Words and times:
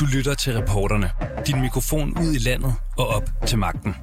Du 0.00 0.04
lytter 0.04 0.34
til 0.34 0.52
reporterne. 0.52 1.10
Din 1.46 1.60
mikrofon 1.60 2.18
ud 2.18 2.34
i 2.34 2.38
landet 2.38 2.74
og 2.98 3.06
op 3.06 3.22
til 3.46 3.58
magten. 3.58 3.94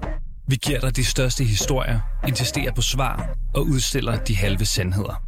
Vi 0.48 0.56
giver 0.56 0.80
dig 0.80 0.96
de 0.96 1.06
største 1.06 1.44
historier, 1.44 2.00
insisterer 2.28 2.72
på 2.72 2.82
svar 2.82 3.30
og 3.56 3.62
udstiller 3.62 4.24
de 4.24 4.36
halve 4.36 4.66
sandheder. 4.66 5.24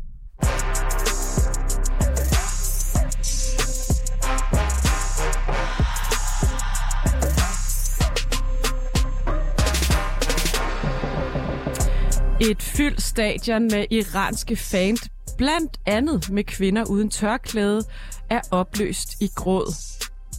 Et 12.42 12.64
fyldt 12.64 13.02
stadion 13.02 13.64
med 13.64 13.86
iranske 13.92 14.56
fans, 14.56 15.10
blandt 15.38 15.80
andet 15.86 16.30
med 16.30 16.44
kvinder 16.44 16.86
uden 16.86 17.10
tørklæde, 17.10 17.84
er 18.30 18.42
opløst 18.52 19.22
i 19.22 19.30
gråd. 19.36 19.95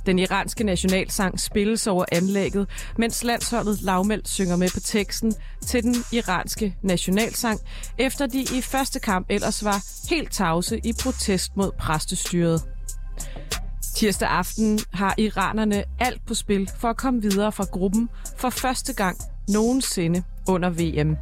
Den 0.06 0.18
iranske 0.18 0.64
nationalsang 0.64 1.40
spilles 1.40 1.86
over 1.86 2.04
anlægget, 2.12 2.68
mens 2.98 3.24
landsholdet 3.24 3.82
lavmældt 3.82 4.28
synger 4.28 4.56
med 4.56 4.70
på 4.74 4.80
teksten 4.80 5.34
til 5.66 5.82
den 5.82 5.94
iranske 6.12 6.76
nationalsang, 6.82 7.60
efter 7.98 8.26
de 8.26 8.40
i 8.40 8.60
første 8.62 9.00
kamp 9.00 9.26
ellers 9.30 9.64
var 9.64 10.08
helt 10.10 10.32
tavse 10.32 10.80
i 10.84 10.92
protest 11.02 11.56
mod 11.56 11.70
præstestyret. 11.78 12.62
Tirsdag 13.96 14.28
aften 14.28 14.78
har 14.92 15.14
iranerne 15.18 15.84
alt 16.00 16.26
på 16.26 16.34
spil 16.34 16.70
for 16.80 16.88
at 16.88 16.96
komme 16.96 17.22
videre 17.22 17.52
fra 17.52 17.64
gruppen 17.64 18.08
for 18.36 18.50
første 18.50 18.92
gang 18.92 19.18
nogensinde 19.48 20.22
under 20.48 20.70
VM. 20.70 21.16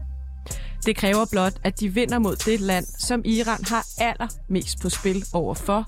Det 0.86 0.96
kræver 0.96 1.26
blot, 1.30 1.52
at 1.64 1.80
de 1.80 1.88
vinder 1.88 2.18
mod 2.18 2.36
det 2.36 2.60
land, 2.60 2.86
som 2.98 3.22
Iran 3.24 3.64
har 3.68 3.86
allermest 3.98 4.80
på 4.82 4.88
spil 4.88 5.24
overfor, 5.32 5.86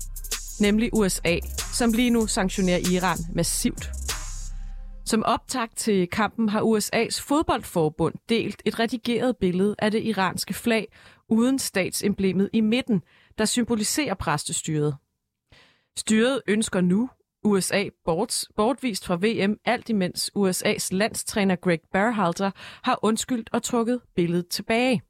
nemlig 0.61 0.89
USA, 0.93 1.37
som 1.73 1.91
lige 1.93 2.09
nu 2.09 2.27
sanktionerer 2.27 2.79
Iran 2.93 3.17
massivt. 3.35 3.89
Som 5.05 5.23
optakt 5.23 5.77
til 5.77 6.07
kampen 6.07 6.49
har 6.49 6.61
USA's 6.61 7.21
fodboldforbund 7.21 8.15
delt 8.29 8.61
et 8.65 8.79
redigeret 8.79 9.37
billede 9.37 9.75
af 9.79 9.91
det 9.91 10.03
iranske 10.03 10.53
flag 10.53 10.87
uden 11.29 11.59
statsemblemet 11.59 12.49
i 12.53 12.61
midten, 12.61 13.01
der 13.37 13.45
symboliserer 13.45 14.13
præstestyret. 14.13 14.95
Styret 15.97 16.41
ønsker 16.47 16.81
nu 16.81 17.09
USA 17.43 17.83
bort, 18.05 18.43
bortvist 18.55 19.05
fra 19.05 19.15
VM, 19.15 19.57
alt 19.65 19.89
imens 19.89 20.31
USA's 20.37 20.87
landstræner 20.91 21.55
Greg 21.55 21.79
Berhalter 21.93 22.51
har 22.83 22.99
undskyldt 23.01 23.49
og 23.53 23.63
trukket 23.63 24.01
billedet 24.15 24.47
tilbage. 24.47 25.01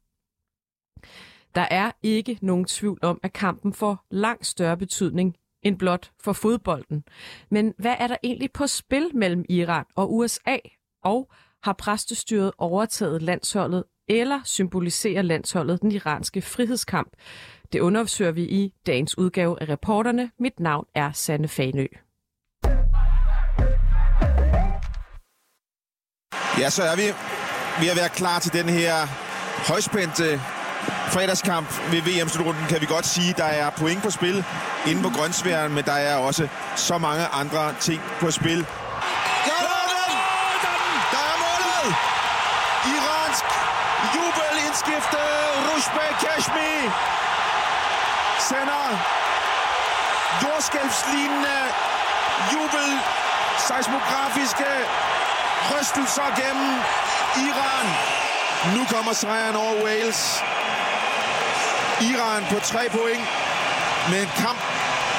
Der 1.54 1.66
er 1.70 1.90
ikke 2.02 2.38
nogen 2.42 2.64
tvivl 2.64 2.98
om, 3.02 3.20
at 3.22 3.32
kampen 3.32 3.72
får 3.72 4.06
langt 4.10 4.46
større 4.46 4.76
betydning 4.76 5.36
end 5.62 5.78
blot 5.78 6.10
for 6.20 6.32
fodbolden. 6.32 7.04
Men 7.50 7.74
hvad 7.78 7.94
er 7.98 8.06
der 8.06 8.16
egentlig 8.22 8.52
på 8.52 8.66
spil 8.66 9.10
mellem 9.14 9.44
Iran 9.48 9.84
og 9.96 10.14
USA? 10.14 10.56
Og 11.04 11.30
har 11.62 11.72
præstestyret 11.72 12.52
overtaget 12.58 13.22
landsholdet, 13.22 13.84
eller 14.08 14.40
symboliserer 14.44 15.22
landsholdet 15.22 15.82
den 15.82 15.92
iranske 15.92 16.42
frihedskamp? 16.42 17.12
Det 17.72 17.80
undersøger 17.80 18.30
vi 18.30 18.42
i 18.42 18.72
dagens 18.86 19.18
udgave 19.18 19.62
af 19.62 19.68
reporterne. 19.68 20.30
Mit 20.38 20.60
navn 20.60 20.86
er 20.94 21.12
Sanne 21.12 21.48
Fanø. 21.48 21.86
Ja, 26.58 26.70
så 26.70 26.82
er 26.82 26.96
vi 26.96 27.02
ved 27.80 27.90
at 27.90 27.96
være 27.96 28.08
klar 28.08 28.38
til 28.38 28.52
den 28.52 28.68
her 28.68 28.94
højspændte 29.70 30.40
fredagskamp 31.08 31.68
ved 31.90 32.00
VM-slutrunden, 32.02 32.64
kan 32.68 32.80
vi 32.80 32.86
godt 32.86 33.06
sige. 33.06 33.34
Der 33.36 33.44
er 33.44 33.70
point 33.70 34.02
på 34.02 34.10
spil 34.10 34.44
inde 34.86 35.02
på 35.02 35.10
grøntsværen, 35.10 35.74
men 35.74 35.84
der 35.84 35.92
er 35.92 36.16
også 36.16 36.48
så 36.76 36.98
mange 36.98 37.26
andre 37.26 37.74
ting 37.80 38.02
på 38.20 38.30
spil. 38.30 38.58
Der 41.14 41.22
er 41.32 41.36
målet! 41.44 41.94
Iransk 42.94 43.44
jubelindskifte. 44.14 45.22
Rushbek 45.68 46.14
Kashmi 46.24 46.72
sender 48.48 48.84
jordskælvslignende 50.42 51.58
jubel, 52.52 52.88
seismografiske 53.68 54.70
rystelser 55.70 56.28
gennem 56.40 56.70
Iran. 57.48 58.27
Nu 58.76 58.82
kommer 58.94 59.12
sejren 59.12 59.56
over 59.56 59.74
Wales. 59.84 60.20
Iran 62.10 62.42
på 62.52 62.58
tre 62.70 62.82
point 62.90 63.24
med 64.10 64.20
en 64.26 64.32
kamp 64.44 64.60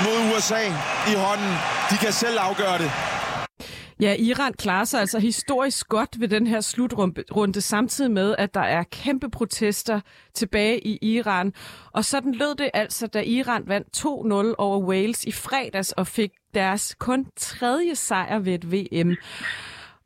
mod 0.03 0.17
USA 0.29 0.63
i 1.11 1.15
hånden. 1.23 1.53
De 1.89 1.95
kan 2.03 2.13
selv 2.13 2.37
afgøre 2.39 2.77
det. 2.77 2.91
Ja, 4.01 4.15
Iran 4.19 4.53
klarer 4.53 4.85
sig 4.85 4.99
altså 4.99 5.19
historisk 5.19 5.87
godt 5.87 6.19
ved 6.19 6.27
den 6.27 6.47
her 6.47 6.61
slutrunde, 6.61 7.61
samtidig 7.61 8.11
med, 8.11 8.35
at 8.37 8.53
der 8.53 8.61
er 8.61 8.83
kæmpe 8.83 9.29
protester 9.29 10.01
tilbage 10.33 10.87
i 10.87 10.99
Iran. 11.01 11.53
Og 11.91 12.05
sådan 12.05 12.33
lød 12.33 12.55
det 12.55 12.69
altså, 12.73 13.07
da 13.07 13.21
Iran 13.21 13.63
vandt 13.67 13.97
2-0 13.97 14.55
over 14.57 14.79
Wales 14.79 15.23
i 15.23 15.31
fredags 15.31 15.91
og 15.91 16.07
fik 16.07 16.31
deres 16.53 16.95
kun 16.99 17.25
tredje 17.37 17.95
sejr 17.95 18.39
ved 18.39 18.53
et 18.53 18.71
VM. 18.71 19.17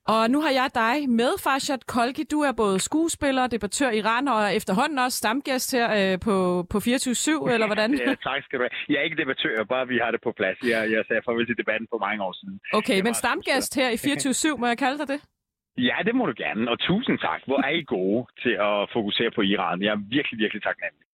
Og 0.07 0.29
nu 0.29 0.41
har 0.41 0.49
jeg 0.49 0.69
dig 0.75 1.09
med, 1.09 1.31
Farshad 1.43 1.81
Kolki. 1.87 2.23
Du 2.23 2.39
er 2.41 2.51
både 2.51 2.79
skuespiller, 2.79 3.47
debattør 3.47 3.89
i 3.91 3.97
Iran 3.97 4.27
og 4.27 4.55
efterhånden 4.55 4.99
også 4.99 5.17
stamgæst 5.17 5.71
her 5.77 5.87
øh, 5.99 6.19
på, 6.19 6.35
på 6.69 6.77
24-7, 6.77 6.81
eller 7.53 7.65
hvordan? 7.65 7.89
ja, 7.93 8.15
tak 8.29 8.43
skal 8.43 8.59
du 8.59 8.63
have. 8.63 8.75
Jeg 8.89 8.97
er 9.01 9.05
ikke 9.07 9.17
debattør, 9.23 9.63
bare 9.63 9.87
vi 9.87 9.97
har 10.03 10.11
det 10.11 10.21
på 10.23 10.31
plads. 10.39 10.57
Jeg, 10.63 10.91
jeg 10.91 11.03
sagde 11.07 11.21
farvel 11.25 11.45
til 11.45 11.57
debatten 11.57 11.87
for 11.89 11.97
mange 11.97 12.23
år 12.23 12.33
siden. 12.39 12.59
Okay, 12.73 13.01
men 13.01 13.13
stamgæst 13.13 13.75
her 13.75 13.89
i 13.89 13.97
24-7, 14.55 14.57
må 14.59 14.67
jeg 14.67 14.77
kalde 14.77 14.97
dig 14.97 15.07
det? 15.07 15.21
Ja, 15.77 15.95
det 16.05 16.15
må 16.15 16.25
du 16.25 16.33
gerne, 16.37 16.71
og 16.71 16.79
tusind 16.79 17.19
tak. 17.19 17.41
Hvor 17.45 17.61
er 17.61 17.69
I 17.69 17.83
gode 17.83 18.27
til 18.43 18.55
at 18.69 18.89
fokusere 18.93 19.31
på 19.35 19.41
Iran. 19.41 19.81
Jeg 19.81 19.91
er 19.91 20.01
virkelig, 20.09 20.37
virkelig 20.39 20.63
taknemmelig. 20.63 21.05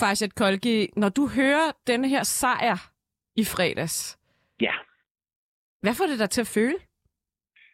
Farshad 0.00 0.28
Kolki, 0.28 0.88
når 0.96 1.08
du 1.08 1.28
hører 1.28 1.72
denne 1.86 2.08
her 2.08 2.22
sejr 2.22 2.90
i 3.36 3.44
fredags, 3.44 4.18
ja. 4.60 4.72
hvad 5.82 5.94
får 5.94 6.06
det 6.06 6.18
dig 6.18 6.30
til 6.30 6.40
at 6.40 6.46
føle? 6.46 6.74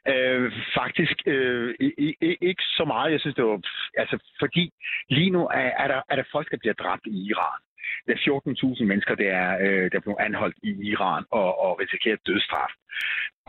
Øh, 0.09 0.53
faktisk 0.75 1.23
øh, 1.27 1.75
i, 1.81 1.89
i, 1.99 2.37
ikke 2.41 2.63
så 2.63 2.85
meget. 2.85 3.13
Jeg 3.13 3.21
synes, 3.21 3.37
det 3.37 3.45
var... 3.45 3.61
Altså, 3.99 4.19
fordi 4.41 4.73
lige 5.09 5.31
nu 5.31 5.47
er, 5.47 5.71
er, 5.83 5.89
der, 5.89 6.03
er 6.09 6.17
der 6.17 6.25
folk, 6.33 6.51
der 6.51 6.57
bliver 6.57 6.75
dræbt 6.75 7.07
i 7.07 7.27
Iran. 7.31 7.61
Der 8.07 8.13
er 8.13 8.75
14.000 8.79 8.85
mennesker, 8.85 9.15
der 9.15 9.31
er, 9.33 9.59
øh, 9.61 9.93
der 9.93 10.01
blevet 10.01 10.21
anholdt 10.21 10.57
i 10.63 10.71
Iran 10.93 11.25
og, 11.31 11.61
og 11.61 11.81
risikerer 11.81 12.17
dødsstraf. 12.27 12.73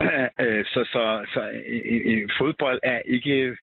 Øh, 0.40 0.64
så 0.64 0.84
så, 0.92 1.26
så 1.34 1.40
øh, 1.66 1.82
øh, 1.84 2.00
øh, 2.04 2.28
fodbold 2.38 2.80
er 2.82 2.98
ikke 3.04 3.56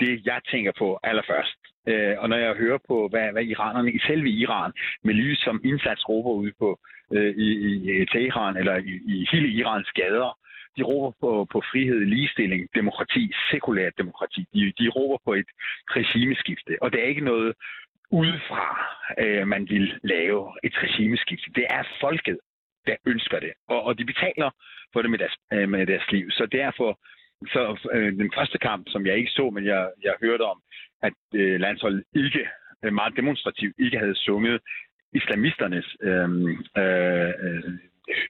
det, 0.00 0.26
jeg 0.26 0.40
tænker 0.50 0.72
på 0.78 0.98
allerførst. 1.02 1.56
Øh, 1.88 2.14
og 2.18 2.28
når 2.28 2.36
jeg 2.36 2.54
hører 2.54 2.78
på, 2.88 3.08
hvad, 3.08 3.32
hvad 3.32 3.44
iranerne 3.44 3.92
i 3.92 3.98
selve 3.98 4.30
Iran 4.30 4.72
med 5.04 5.14
lys 5.14 5.38
som 5.38 5.60
indsats 5.64 6.08
råber 6.08 6.30
ud 6.30 6.52
på 6.58 6.78
øh, 7.12 7.34
i, 7.36 7.48
i 8.02 8.06
Teheran 8.06 8.56
eller 8.56 8.76
i, 8.76 8.94
i 9.14 9.26
hele 9.32 9.48
Irans 9.48 9.90
gader, 9.94 10.38
de 10.76 10.82
råber 10.82 11.12
på, 11.20 11.46
på 11.52 11.62
frihed, 11.70 12.00
ligestilling, 12.14 12.68
demokrati, 12.74 13.32
sekulært 13.50 13.98
demokrati. 13.98 14.40
De, 14.54 14.72
de 14.78 14.88
råber 14.88 15.18
på 15.24 15.32
et 15.34 15.50
regimeskifte, 15.96 16.72
og 16.82 16.92
det 16.92 17.00
er 17.00 17.08
ikke 17.12 17.28
noget 17.32 17.54
udefra, 18.10 18.66
øh, 19.18 19.46
man 19.46 19.68
vil 19.68 20.00
lave 20.02 20.52
et 20.64 20.74
regimeskifte. 20.82 21.50
Det 21.54 21.66
er 21.70 21.82
folket, 22.00 22.38
der 22.86 22.96
ønsker 23.06 23.38
det, 23.40 23.52
og, 23.68 23.82
og 23.82 23.98
de 23.98 24.04
betaler 24.04 24.50
for 24.92 25.02
det 25.02 25.10
med 25.10 25.18
deres, 25.18 25.36
øh, 25.52 25.68
med 25.68 25.86
deres 25.86 26.12
liv. 26.12 26.30
Så 26.30 26.46
derfor, 26.46 26.98
så 27.46 27.88
øh, 27.92 28.12
den 28.12 28.32
første 28.36 28.58
kamp, 28.58 28.86
som 28.88 29.06
jeg 29.06 29.16
ikke 29.16 29.30
så, 29.30 29.50
men 29.50 29.64
jeg, 29.64 29.90
jeg 30.02 30.14
hørte 30.22 30.42
om, 30.42 30.60
at 31.02 31.12
øh, 31.34 31.60
landsholdet 31.60 32.04
ikke, 32.16 32.48
øh, 32.84 32.92
meget 32.92 33.16
demonstrativt, 33.16 33.74
ikke 33.78 33.98
havde 33.98 34.14
sunget 34.14 34.60
islamisternes 35.12 35.96
øh, 36.02 36.28
øh, 36.78 37.64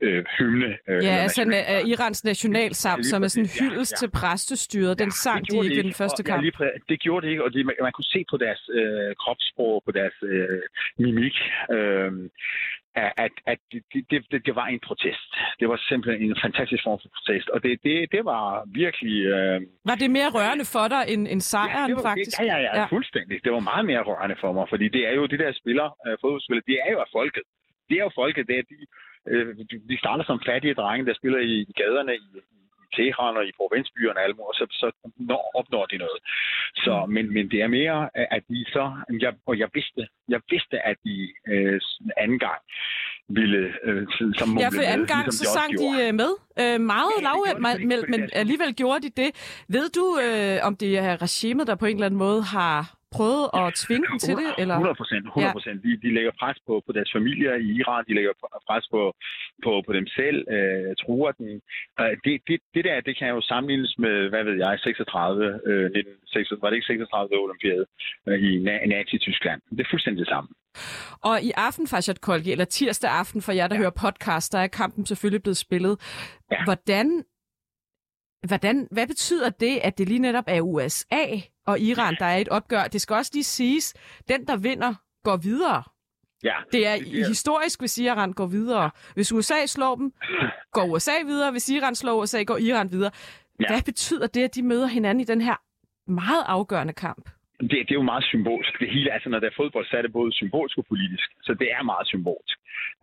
øh, 0.01 0.25
hymne. 0.39 0.71
Øh, 0.89 1.05
ja, 1.05 1.15
altså 1.25 1.43
en, 1.43 1.49
uh, 1.49 1.89
Irans 1.91 2.25
nationalsang, 2.25 3.05
som 3.05 3.23
er 3.23 3.29
sådan 3.29 3.45
en 3.45 3.51
hyldest 3.61 3.93
ja, 3.93 3.97
ja. 3.97 4.01
til 4.01 4.11
præstestyret. 4.21 4.99
Den 4.99 5.07
ja, 5.07 5.21
sang 5.25 5.51
de 5.51 5.57
ikke 5.65 5.81
i 5.81 5.83
den 5.83 5.95
første 5.95 6.23
kamp. 6.23 6.45
Ja, 6.45 6.47
lige, 6.47 6.81
det 6.89 7.01
gjorde 7.01 7.27
det 7.27 7.31
ikke, 7.33 7.45
og 7.45 7.53
det, 7.53 7.67
man, 7.67 7.75
man 7.83 7.93
kunne 7.93 8.13
se 8.17 8.25
på 8.31 8.37
deres 8.37 8.63
øh, 8.73 9.15
kropssprog, 9.23 9.83
på 9.87 9.93
deres 9.93 10.17
øh, 10.23 10.63
mimik, 10.99 11.37
øh, 11.77 12.13
at, 12.97 13.35
at 13.47 13.59
det, 13.73 14.11
det, 14.11 14.47
det 14.47 14.55
var 14.61 14.67
en 14.67 14.81
protest. 14.89 15.31
Det 15.61 15.69
var 15.69 15.79
simpelthen 15.89 16.31
en 16.31 16.37
fantastisk 16.45 16.83
form 16.87 16.99
for 17.03 17.09
protest, 17.17 17.49
og 17.49 17.63
det, 17.63 17.73
det, 17.83 18.13
det 18.13 18.25
var 18.25 18.45
virkelig... 18.83 19.17
Øh, 19.25 19.61
var 19.91 19.95
det 19.95 20.11
mere 20.11 20.31
rørende 20.37 20.67
for 20.75 20.87
dig 20.95 21.03
end, 21.13 21.23
end 21.33 21.41
sejren, 21.41 21.91
ja, 21.91 21.95
var, 21.95 22.03
faktisk? 22.03 22.41
Ja, 22.41 22.45
ja, 22.45 22.59
ja, 22.67 22.73
ja, 22.81 22.85
fuldstændig. 22.97 23.37
Det 23.45 23.53
var 23.53 23.61
meget 23.71 23.85
mere 23.91 24.03
rørende 24.03 24.37
for 24.41 24.53
mig, 24.53 24.67
fordi 24.73 24.87
det 24.89 25.03
er 25.09 25.15
jo 25.21 25.27
det 25.27 25.39
der 25.39 25.53
spiller, 25.53 25.89
øh, 26.07 26.15
fodboldspiller, 26.21 26.63
det 26.71 26.77
er 26.87 26.91
jo 26.95 26.99
af 27.05 27.11
folket. 27.13 27.43
Det 27.89 27.97
er 27.99 28.05
jo 28.09 28.13
folket, 28.23 28.47
det 28.51 28.59
er 28.59 28.63
de 28.63 28.79
Øh, 29.29 29.57
de 29.91 29.99
starter 29.99 30.25
som 30.25 30.41
fattige 30.47 30.75
drenge, 30.75 31.07
der 31.07 31.15
spiller 31.15 31.39
i, 31.39 31.55
i 31.71 31.73
gaderne 31.77 32.15
i, 32.15 32.27
i 32.47 32.97
Teheran 32.97 33.37
og 33.37 33.45
i 33.47 33.53
provinsbyerne 33.57 34.21
og 34.21 34.25
og 34.49 34.55
så, 34.55 34.67
så 34.71 35.11
når, 35.17 35.51
opnår 35.55 35.87
de 35.87 35.97
noget. 35.99 36.19
Så, 36.85 37.05
mm. 37.07 37.13
men, 37.15 37.35
men 37.35 37.51
det 37.51 37.63
er 37.63 37.69
mere, 37.69 38.11
at 38.37 38.43
de 38.49 38.65
så, 38.69 38.85
jeg, 39.21 39.33
og 39.47 39.59
jeg 39.59 39.69
vidste, 39.75 40.09
jeg 40.29 40.41
vidste, 40.51 40.87
at 40.87 40.97
de 41.05 41.17
øh, 41.49 41.81
anden 42.17 42.39
gang 42.39 42.61
ville 43.29 43.75
øh, 43.85 44.07
som 44.39 44.59
Ja, 44.59 44.69
for 44.69 44.83
anden 44.93 45.07
gang, 45.07 45.25
ligesom 45.25 45.45
så 45.47 45.53
sang 45.59 45.71
de 45.83 45.89
øh, 46.03 46.15
med. 46.23 46.33
Øh, 46.63 46.81
meget 46.81 47.13
Ja, 47.23 47.31
gjorde 47.33 47.51
de, 47.61 47.63
fordi- 47.73 47.85
men, 47.85 47.99
men 48.11 48.21
er- 48.23 48.29
alligevel 48.33 48.75
gjorde 48.75 49.01
de 49.07 49.11
det. 49.23 49.31
Ved 49.69 49.87
du, 49.99 50.05
øh, 50.25 50.67
om 50.69 50.77
det 50.77 50.99
er 50.99 51.23
regimet, 51.23 51.67
der 51.67 51.75
på 51.75 51.87
en 51.87 51.97
eller 51.97 52.07
anden 52.07 52.19
måde 52.19 52.43
har 52.43 52.95
prøvet 53.17 53.47
at 53.61 53.67
tvinge 53.85 54.07
dem 54.11 54.19
til 54.27 54.35
det? 54.43 54.51
Eller? 54.63 54.75
100 54.75 54.97
procent. 55.01 55.25
100 55.27 55.53
procent. 55.57 55.77
De, 55.85 55.91
de 56.05 56.11
lægger 56.17 56.33
pres 56.41 56.59
på, 56.67 56.75
på 56.87 56.93
deres 56.97 57.11
familier 57.17 57.55
i 57.67 57.69
Iran. 57.81 58.05
De 58.09 58.15
lægger 58.19 58.33
pres 58.69 58.85
på, 58.95 59.03
på, 59.65 59.73
på 59.87 59.93
dem 59.99 60.07
selv. 60.19 60.39
Øh, 60.57 60.91
truer 61.03 61.33
den. 61.41 61.51
Øh, 62.01 62.13
det, 62.25 62.35
det, 62.49 62.57
det 62.75 62.83
der, 62.89 62.97
det 63.09 63.15
kan 63.19 63.29
jo 63.37 63.41
sammenlignes 63.51 63.93
med, 64.05 64.17
hvad 64.33 64.45
ved 64.49 64.57
jeg, 64.65 64.73
36, 64.79 65.45
øh, 65.71 65.85
1936, 65.85 66.63
var 66.63 66.69
det 66.71 66.77
ikke 66.77 66.87
36 66.87 67.45
olympiade 67.47 67.85
øh, 68.29 68.39
i 68.49 68.51
Na- 68.67 68.85
Nazi-Tyskland. 68.93 69.61
Det 69.77 69.81
er 69.81 69.91
fuldstændig 69.93 70.21
det 70.25 70.31
samme. 70.35 70.49
Og 71.31 71.37
i 71.43 71.51
aften, 71.57 71.87
Farshad 71.87 72.21
Kolke, 72.27 72.53
eller 72.53 72.65
tirsdag 72.65 73.11
aften, 73.11 73.43
for 73.43 73.53
jer, 73.53 73.67
der 73.69 73.75
ja. 73.75 73.81
hører 73.81 74.01
podcast, 74.05 74.53
der 74.53 74.59
er 74.59 74.67
kampen 74.67 75.07
selvfølgelig 75.07 75.43
blevet 75.43 75.57
spillet. 75.57 75.95
Ja. 76.53 76.65
Hvordan, 76.65 77.25
hvordan, 78.47 78.89
hvad 78.91 79.07
betyder 79.07 79.51
det, 79.51 79.79
at 79.83 79.99
det 79.99 80.09
lige 80.09 80.19
netop 80.19 80.45
er 80.47 80.61
USA 80.61 81.25
og 81.71 81.81
Iran, 81.81 82.17
der 82.19 82.25
er 82.27 82.37
et 82.37 82.49
opgør? 82.49 82.83
Det 82.85 83.01
skal 83.01 83.15
også 83.17 83.31
lige 83.35 83.45
siges, 83.45 83.95
den, 84.29 84.47
der 84.47 84.57
vinder, 84.57 84.95
går 85.25 85.37
videre. 85.37 85.83
Ja, 86.45 86.55
Det 86.73 86.87
er 86.87 86.97
Det 86.97 87.21
er- 87.21 87.29
historisk, 87.29 87.81
hvis 87.81 87.99
Iran 87.99 88.33
går 88.33 88.47
videre. 88.47 88.91
Hvis 89.15 89.33
USA 89.33 89.67
slår 89.67 89.95
dem, 89.97 90.13
går 90.73 90.85
USA 90.85 91.17
videre. 91.27 91.51
Hvis 91.51 91.69
Iran 91.69 91.95
slår 91.95 92.15
USA, 92.23 92.43
går 92.43 92.57
Iran 92.59 92.91
videre. 92.91 93.11
Ja. 93.61 93.67
Hvad 93.71 93.83
betyder 93.85 94.27
det, 94.27 94.43
at 94.45 94.55
de 94.55 94.63
møder 94.63 94.87
hinanden 94.87 95.21
i 95.21 95.25
den 95.25 95.41
her 95.41 95.57
meget 96.11 96.45
afgørende 96.47 96.93
kamp? 96.93 97.25
det, 97.61 97.71
det 97.87 97.91
er 97.91 98.01
jo 98.03 98.11
meget 98.13 98.25
symbolsk. 98.25 98.73
Det 98.81 98.89
hele, 98.91 99.13
altså 99.13 99.29
når 99.29 99.39
der 99.41 99.47
er 99.47 99.57
fodbold, 99.57 99.87
så 99.87 99.97
er 99.97 100.03
det 100.03 100.13
både 100.13 100.33
symbolsk 100.33 100.79
og 100.79 100.85
politisk. 100.89 101.29
Så 101.43 101.55
det 101.61 101.69
er 101.73 101.83
meget 101.83 102.07
symbolsk. 102.07 102.57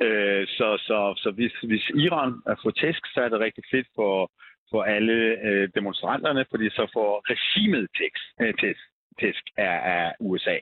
Øh, 0.06 0.48
så 0.58 0.68
så, 0.88 0.98
så 1.24 1.30
hvis, 1.38 1.54
hvis 1.70 1.86
Iran 2.06 2.32
får 2.64 2.72
tæsk, 2.82 3.02
så 3.14 3.20
er 3.26 3.30
det 3.30 3.40
rigtig 3.40 3.64
fedt 3.74 3.88
for, 3.96 4.32
for 4.72 4.82
alle 4.84 5.18
øh, 5.48 5.70
demonstranterne, 5.76 6.46
fordi 6.50 6.70
så 6.70 6.90
får 6.94 7.12
regimet 7.32 7.88
tæsk, 7.98 8.24
øh, 8.42 8.54
tæsk, 8.62 8.84
tæsk 9.22 9.44
af, 9.58 9.76
af 9.96 10.14
USA. 10.20 10.58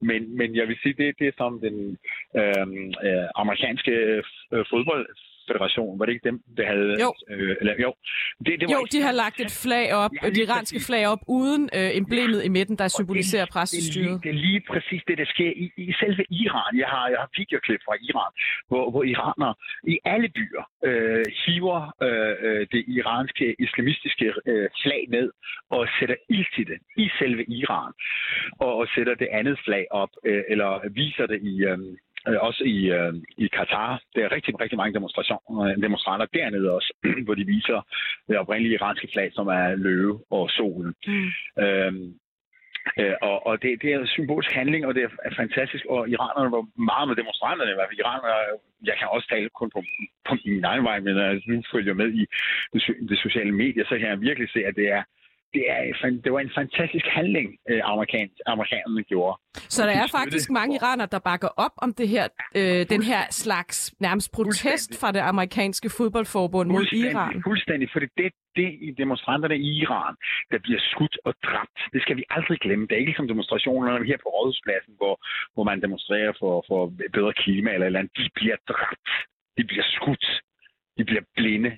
Men, 0.00 0.36
men 0.38 0.56
jeg 0.56 0.68
vil 0.68 0.78
sige, 0.82 0.94
det, 0.94 1.18
det 1.18 1.26
er 1.28 1.36
som 1.36 1.60
den 1.60 1.98
øh, 2.40 2.66
øh, 3.06 3.28
amerikanske 3.34 3.92
øh, 3.92 4.24
øh 4.52 4.64
fodbold 4.70 5.06
federation, 5.48 5.98
var 5.98 6.04
det 6.06 6.12
ikke 6.16 6.28
dem, 6.30 6.38
der 6.56 6.66
havde... 6.72 6.90
Jo. 7.04 7.10
Øh, 7.30 7.56
eller, 7.60 7.74
jo, 7.86 7.90
det, 8.46 8.52
det 8.60 8.64
var 8.68 8.72
Jo, 8.74 8.78
ikke- 8.84 8.92
de 8.96 9.02
har 9.08 9.12
lagt 9.24 9.38
et 9.46 9.52
flag 9.64 9.86
op, 10.02 10.10
Ja, 10.14 10.18
ja, 10.22 10.30
det 10.30 10.38
iranske 10.46 10.74
præcis. 10.76 10.86
flag 10.90 11.04
op, 11.12 11.18
uden 11.38 11.62
øh, 11.78 11.90
emblemet 12.00 12.40
i 12.48 12.50
midten, 12.58 12.76
der 12.82 12.88
symboliserer 12.88 13.44
det, 13.44 13.50
er- 13.50 13.54
det, 13.54 13.56
er 13.56 13.60
præstestyret. 13.60 14.06
lige, 14.06 14.20
det 14.24 14.30
er 14.36 14.40
lige 14.48 14.62
præcis 14.72 15.02
det, 15.08 15.16
der 15.22 15.24
sker 15.34 15.50
i, 15.64 15.66
i 15.76 15.92
selve 16.00 16.22
Iran. 16.42 16.72
Jeg 16.82 16.88
har, 16.94 17.04
jeg 17.12 17.18
har 17.22 17.30
videoklip 17.40 17.80
fra 17.86 17.94
Iran, 18.08 18.32
hvor, 18.68 18.84
hvor 18.92 19.02
iranere 19.12 19.54
i 19.94 19.98
alle 20.04 20.28
byer 20.38 20.64
øh, 20.88 21.24
hiver 21.44 21.80
øh, 22.06 22.34
øh, 22.46 22.66
det 22.72 22.82
iranske 22.98 23.46
islamistiske 23.66 24.26
øh, 24.50 24.68
flag 24.82 25.02
ned 25.08 25.28
og 25.70 25.88
sætter 25.98 26.16
ild 26.28 26.46
til 26.56 26.66
det 26.70 26.78
i 26.96 27.10
selve 27.18 27.44
Iran. 27.60 27.92
Og, 28.64 28.72
og 28.80 28.86
sætter 28.94 29.14
det 29.14 29.28
andet 29.38 29.56
flag 29.64 29.84
op, 29.90 30.10
øh, 30.26 30.42
eller 30.52 30.70
viser 31.00 31.26
det 31.26 31.38
i... 31.42 31.54
Øh, 31.64 31.78
øh, 32.28 32.38
også 32.48 32.62
i, 32.64 32.90
øh, 32.90 33.14
i 33.38 33.46
Katar. 33.46 34.02
Der 34.14 34.24
er 34.24 34.32
rigtig, 34.32 34.60
rigtig 34.60 34.78
mange 34.78 34.94
demonstrationer, 34.94 35.64
øh, 35.66 35.82
demonstranter 35.82 36.26
dernede 36.26 36.70
også, 36.70 36.90
hvor 37.24 37.34
de 37.34 37.44
viser 37.46 37.86
det 38.28 38.38
oprindelige 38.38 38.74
iranske 38.74 39.08
flag, 39.12 39.30
som 39.32 39.46
er 39.46 39.74
løve 39.74 40.20
og 40.30 40.50
solen. 40.50 40.94
Mm. 41.06 41.30
Øhm, 41.62 42.14
øh, 43.00 43.14
og 43.22 43.46
og 43.46 43.62
det, 43.62 43.82
det 43.82 43.92
er 43.92 43.98
en 43.98 44.06
symbolsk 44.06 44.52
handling, 44.52 44.86
og 44.86 44.94
det 44.94 45.02
er 45.04 45.34
fantastisk. 45.36 45.84
Og 45.84 46.08
iranerne 46.08 46.50
var 46.56 46.64
meget 46.90 47.08
med 47.08 47.16
demonstranterne. 47.16 47.70
I 47.70 47.74
hvert 47.74 47.88
fald 47.88 48.02
iranere, 48.04 48.38
jeg 48.84 48.96
kan 48.98 49.08
også 49.08 49.28
tale 49.28 49.48
kun 49.48 49.70
på, 49.74 49.80
på 50.28 50.34
min 50.44 50.64
egen 50.64 50.84
vej, 50.84 51.00
men 51.00 51.18
altså, 51.18 51.50
nu 51.50 51.62
følger 51.72 51.90
jeg 51.90 51.96
med 52.02 52.10
i 52.20 52.24
det, 52.72 52.82
det 53.08 53.18
sociale 53.18 53.52
medier, 53.52 53.84
så 53.84 53.98
kan 53.98 54.08
jeg 54.08 54.20
virkelig 54.20 54.48
se, 54.50 54.60
at 54.70 54.76
det 54.76 54.88
er 54.98 55.02
det, 55.54 55.64
er, 55.68 55.80
det 56.24 56.32
var 56.32 56.40
en 56.40 56.52
fantastisk 56.60 57.06
handling, 57.18 57.48
øh, 57.70 57.80
amerikan, 57.84 58.30
amerikanerne 58.46 59.02
gjorde. 59.02 59.34
Så 59.54 59.82
der 59.82 59.92
de 59.92 59.98
er 59.98 60.06
faktisk 60.06 60.50
mange 60.50 60.74
iranere, 60.76 61.08
der 61.12 61.18
bakker 61.18 61.48
op 61.56 61.74
om 61.76 61.94
det 61.94 62.08
her, 62.08 62.24
øh, 62.58 62.86
den 62.94 63.02
her 63.02 63.22
slags 63.30 63.94
nærmest 64.00 64.32
protest 64.32 65.00
fra 65.00 65.12
det 65.12 65.20
amerikanske 65.20 65.90
fodboldforbund 65.98 66.68
mod 66.70 66.86
Iran. 66.92 67.42
Fuldstændig, 67.46 67.88
for 67.92 67.98
det 68.00 68.08
er 68.08 68.22
det, 68.22 68.32
det 68.56 68.68
i 68.88 68.90
demonstranterne 69.02 69.56
i 69.56 69.70
Iran, 69.82 70.14
der 70.50 70.58
bliver 70.58 70.80
skudt 70.92 71.16
og 71.24 71.34
dræbt. 71.44 71.78
Det 71.92 72.02
skal 72.02 72.16
vi 72.16 72.24
aldrig 72.30 72.58
glemme. 72.58 72.86
Det 72.86 72.94
er 72.94 73.02
ikke 73.04 73.14
som 73.16 73.28
demonstrationerne 73.28 74.06
her 74.06 74.18
på 74.22 74.28
Rådhuspladsen, 74.28 74.94
hvor, 75.00 75.14
hvor 75.54 75.64
man 75.70 75.82
demonstrerer 75.82 76.32
for, 76.40 76.64
for 76.68 76.80
bedre 77.12 77.32
klima 77.32 77.70
eller 77.70 77.86
et 77.86 77.90
eller 77.90 78.00
andet. 78.00 78.16
De 78.16 78.28
bliver 78.34 78.56
dræbt. 78.68 79.08
De 79.58 79.64
bliver 79.64 79.86
skudt. 79.96 80.26
De 80.98 81.04
bliver 81.04 81.24
blinde. 81.36 81.70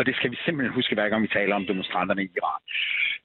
Og 0.00 0.06
det 0.06 0.16
skal 0.16 0.30
vi 0.30 0.36
simpelthen 0.44 0.74
huske, 0.74 0.94
hver 0.94 1.08
gang 1.08 1.22
vi 1.22 1.28
taler 1.28 1.54
om 1.54 1.66
demonstranterne 1.66 2.22
i 2.22 2.30
Iran. 2.36 2.62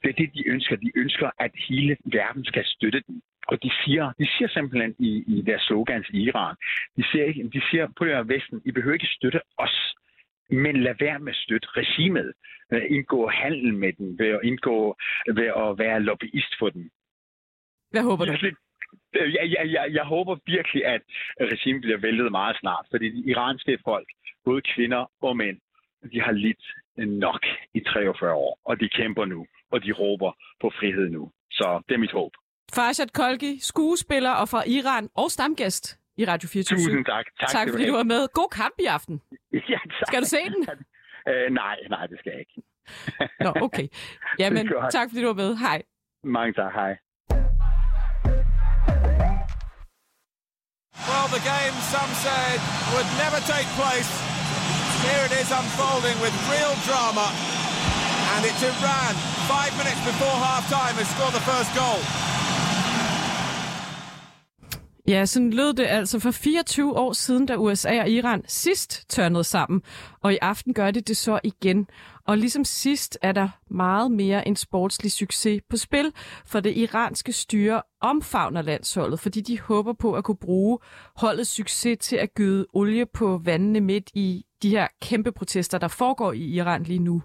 Det 0.01 0.10
er 0.10 0.18
det, 0.22 0.30
de 0.33 0.48
ønsker. 0.48 0.75
De 0.75 0.92
ønsker, 0.95 1.30
at 1.39 1.51
hele 1.68 1.98
verden 2.06 2.45
skal 2.45 2.66
støtte 2.66 3.01
dem. 3.07 3.22
Og 3.48 3.63
de 3.63 3.72
siger, 3.83 4.12
de 4.19 4.27
siger 4.38 4.48
simpelthen 4.48 4.95
i, 5.00 5.12
i 5.27 5.42
deres 5.42 5.62
slogans 5.62 6.07
i 6.10 6.19
Iran, 6.30 6.56
de 6.98 7.04
siger, 7.12 7.25
ikke, 7.25 7.50
de 7.54 7.62
siger 7.69 7.88
på 7.98 8.06
her 8.06 8.24
Vesten, 8.24 8.62
I 8.66 8.72
behøver 8.72 8.94
ikke 8.94 9.16
støtte 9.18 9.42
os, 9.57 9.95
men 10.50 10.83
lad 10.83 10.95
være 11.00 11.19
med 11.19 11.31
at 11.31 11.36
støtte 11.36 11.68
regimet. 11.68 12.33
At 12.69 12.83
indgå 12.89 13.27
handel 13.27 13.74
med 13.74 13.94
den, 13.94 14.19
ved 14.19 14.27
at 14.27 14.39
indgå, 14.44 14.98
ved 15.27 15.50
at 15.63 15.77
være 15.77 16.00
lobbyist 16.00 16.54
for 16.60 16.69
den. 16.69 16.92
Hvad 17.92 18.04
håber 18.04 18.25
du? 18.25 18.31
Jeg, 19.13 19.50
jeg, 19.56 19.72
jeg, 19.72 19.86
jeg 19.92 20.04
håber 20.04 20.36
virkelig, 20.45 20.86
at 20.86 21.01
regimet 21.42 21.81
bliver 21.81 21.98
væltet 21.98 22.31
meget 22.31 22.57
snart, 22.60 22.86
fordi 22.92 23.10
de 23.10 23.30
iranske 23.31 23.77
folk, 23.83 24.07
både 24.45 24.62
kvinder 24.62 25.12
og 25.22 25.38
mænd, 25.38 25.60
de 26.13 26.21
har 26.25 26.31
lidt 26.31 26.63
nok 27.07 27.43
i 27.73 27.79
43 27.79 28.33
år, 28.33 28.59
og 28.65 28.79
de 28.79 28.89
kæmper 28.89 29.25
nu, 29.25 29.45
og 29.71 29.83
de 29.83 29.91
råber 29.91 30.31
på 30.61 30.71
frihed 30.79 31.09
nu. 31.09 31.31
Så 31.51 31.81
det 31.87 31.93
er 31.93 31.99
mit 31.99 32.11
håb. 32.11 32.31
Farshad 32.75 33.07
Kolki, 33.13 33.59
skuespiller 33.59 34.31
og 34.31 34.49
fra 34.49 34.63
Iran 34.67 35.09
og 35.15 35.31
stamgæst 35.31 35.99
i 36.17 36.25
Radio 36.25 36.49
24 36.49 36.77
Tusind 36.77 37.05
tak. 37.05 37.25
Tak, 37.39 37.49
skal 37.49 37.71
fordi 37.73 37.85
du 37.87 37.95
var 37.95 38.03
med. 38.03 38.27
God 38.33 38.49
kamp 38.51 38.75
i 38.79 38.85
aften. 38.85 39.21
Ja, 39.73 39.79
tak. 39.97 40.07
Skal 40.07 40.21
du 40.21 40.25
se 40.25 40.37
den? 40.55 40.67
Øh, 41.29 41.51
nej, 41.53 41.75
nej, 41.89 42.05
det 42.07 42.19
skal 42.19 42.31
jeg 42.31 42.39
ikke. 42.39 42.61
Nå, 43.45 43.53
okay. 43.61 43.87
Jamen, 44.39 44.69
tak 44.91 45.09
fordi 45.09 45.21
du 45.21 45.27
var 45.27 45.33
med. 45.33 45.57
Hej. 45.57 45.81
Mange 46.23 46.53
tak. 46.53 46.73
Hej. 46.73 46.91
Well, 51.07 51.27
the 51.35 51.43
game 51.53 51.75
some 51.93 52.11
said 52.25 52.57
would 52.93 53.09
never 53.23 53.39
take 53.53 53.69
place. 53.79 54.34
Here 55.05 55.25
it 55.25 55.33
is 55.37 55.51
unfolding 55.51 56.17
with 56.19 56.33
real 56.49 56.73
drama. 56.85 57.29
And 58.35 58.45
it's 58.45 58.61
Iran, 58.61 59.13
five 59.47 59.71
minutes 59.77 60.01
before 60.01 60.33
half 60.41 60.67
time, 60.69 60.95
has 60.95 61.07
scored 61.13 61.33
the 61.33 61.45
first 61.45 61.69
goal. 61.77 62.35
Ja, 65.07 65.25
sådan 65.25 65.51
lød 65.51 65.74
det 65.74 65.85
altså 65.85 66.19
for 66.19 66.31
24 66.31 66.97
år 66.97 67.13
siden, 67.13 67.45
da 67.45 67.55
USA 67.55 68.01
og 68.01 68.09
Iran 68.09 68.43
sidst 68.47 69.09
tørnede 69.09 69.43
sammen. 69.43 69.81
Og 70.21 70.33
i 70.33 70.38
aften 70.41 70.74
gør 70.74 70.91
det 70.91 71.07
det 71.07 71.17
så 71.17 71.39
igen. 71.43 71.88
Og 72.27 72.38
ligesom 72.38 72.63
sidst 72.63 73.17
er 73.21 73.31
der 73.31 73.50
meget 73.69 74.12
mere 74.12 74.47
en 74.47 74.55
sportslig 74.55 75.12
succes 75.12 75.62
på 75.69 75.77
spil, 75.77 76.12
for 76.45 76.59
det 76.59 76.77
iranske 76.77 77.33
styre 77.33 77.81
omfavner 78.01 78.62
landsholdet, 78.62 79.19
fordi 79.19 79.41
de 79.41 79.59
håber 79.59 79.93
på 79.93 80.13
at 80.13 80.24
kunne 80.24 80.38
bruge 80.38 80.79
holdets 81.15 81.50
succes 81.50 81.97
til 82.01 82.15
at 82.15 82.33
gyde 82.33 82.65
olie 82.74 83.05
på 83.05 83.41
vandene 83.43 83.81
midt 83.81 84.12
i 84.13 84.45
de 84.62 84.69
her 84.69 84.88
kæmpe 85.01 85.31
protester, 85.31 85.77
der 85.77 85.88
foregår 85.88 86.33
i 86.33 86.41
Iran 86.41 86.83
lige 86.83 87.00
nu. 87.00 87.21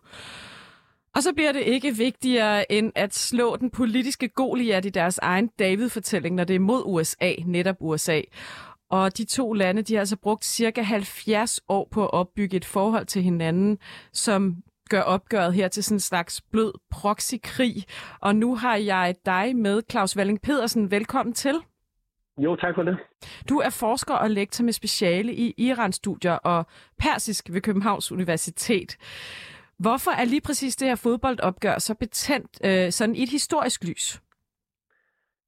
Og 1.15 1.23
så 1.23 1.33
bliver 1.33 1.53
det 1.53 1.61
ikke 1.61 1.97
vigtigere 1.97 2.73
end 2.73 2.93
at 2.95 3.15
slå 3.15 3.57
den 3.57 3.71
politiske 3.71 4.29
Goliat 4.29 4.85
i 4.85 4.89
deres 4.89 5.19
egen 5.19 5.51
David-fortælling, 5.59 6.35
når 6.35 6.45
det 6.45 6.57
er 6.57 6.61
mod 6.61 6.83
USA, 6.87 7.33
netop 7.47 7.77
USA. 7.81 8.21
Og 8.91 9.19
de 9.19 9.25
to 9.25 9.53
lande, 9.53 9.83
de 9.83 9.95
har 9.95 10.01
altså 10.01 10.17
brugt 10.17 10.45
cirka 10.45 10.83
70 10.83 11.61
år 11.69 11.89
på 11.91 12.05
at 12.05 12.13
opbygge 12.13 12.57
et 12.57 12.65
forhold 12.65 13.07
til 13.07 13.23
hinanden, 13.23 13.79
som 14.13 14.57
gør 14.91 15.01
opgøret 15.01 15.55
her 15.55 15.69
til 15.69 15.85
sådan 15.85 15.97
en 15.97 16.01
slags 16.01 16.41
blød 16.41 16.73
proxykrig. 16.91 17.85
Og 18.21 18.37
nu 18.37 18.57
har 18.57 18.77
jeg 18.77 19.15
dig 19.27 19.57
med, 19.57 19.83
Claus 19.91 20.17
Walling 20.17 20.43
Pedersen. 20.43 20.91
Velkommen 20.91 21.33
til. 21.33 21.61
Jo, 22.39 22.57
tak 22.57 22.75
for 22.75 22.83
det. 22.83 22.97
Du 23.49 23.59
er 23.59 23.71
forsker 23.71 24.15
og 24.15 24.31
lektor 24.31 24.65
med 24.65 24.73
speciale 24.73 25.35
i 25.35 25.55
Iran-studier 25.57 26.33
og 26.33 26.67
persisk 26.99 27.49
ved 27.51 27.61
Københavns 27.61 28.13
Universitet. 28.13 28.97
Hvorfor 29.85 30.11
er 30.11 30.25
lige 30.25 30.47
præcis 30.47 30.77
det 30.77 30.89
her 30.89 31.01
fodboldopgør 31.05 31.79
så 31.79 31.95
betændt 31.95 32.53
øh, 32.65 32.91
sådan 32.91 33.15
i 33.15 33.23
et 33.23 33.31
historisk 33.31 33.85
lys? 33.85 34.23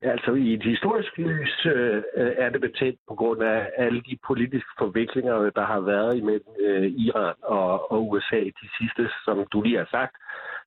Altså 0.03 0.33
i 0.33 0.55
et 0.55 0.63
historisk 0.63 1.19
lys 1.19 1.67
øh, 1.67 2.03
øh, 2.17 2.33
er 2.37 2.51
det 2.51 2.61
betændt 2.61 3.01
på 3.09 3.15
grund 3.15 3.43
af 3.43 3.71
alle 3.77 4.03
de 4.03 4.19
politiske 4.27 4.71
forviklinger, 4.79 5.51
der 5.51 5.67
har 5.67 5.81
været 5.81 6.17
imellem 6.17 6.55
øh, 6.61 6.87
Iran 7.07 7.35
og, 7.43 7.93
og 7.93 8.09
USA 8.11 8.41
de 8.41 8.69
sidste, 8.79 9.09
som 9.25 9.47
du 9.53 9.63
lige 9.63 9.79
har 9.79 9.89
sagt, 9.91 10.15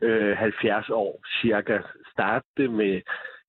øh, 0.01 0.38
70 0.38 0.89
år 0.89 1.22
cirka. 1.41 1.79
Startede 2.12 2.67
med 2.67 3.01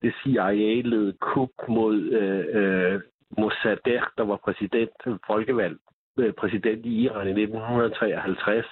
det 0.03 0.15
CIA-ledede 0.23 1.17
kup 1.21 1.51
mod 1.69 1.97
øh, 2.21 2.45
øh, 2.59 3.01
Mossadegh, 3.39 4.07
der 4.19 4.25
var 4.25 4.37
præsident 4.37 4.97
folkevalgt 5.27 5.81
øh, 6.19 6.33
præsident 6.33 6.87
i 6.87 7.03
Iran 7.05 7.27
i 7.27 7.43
1953. 7.43 8.67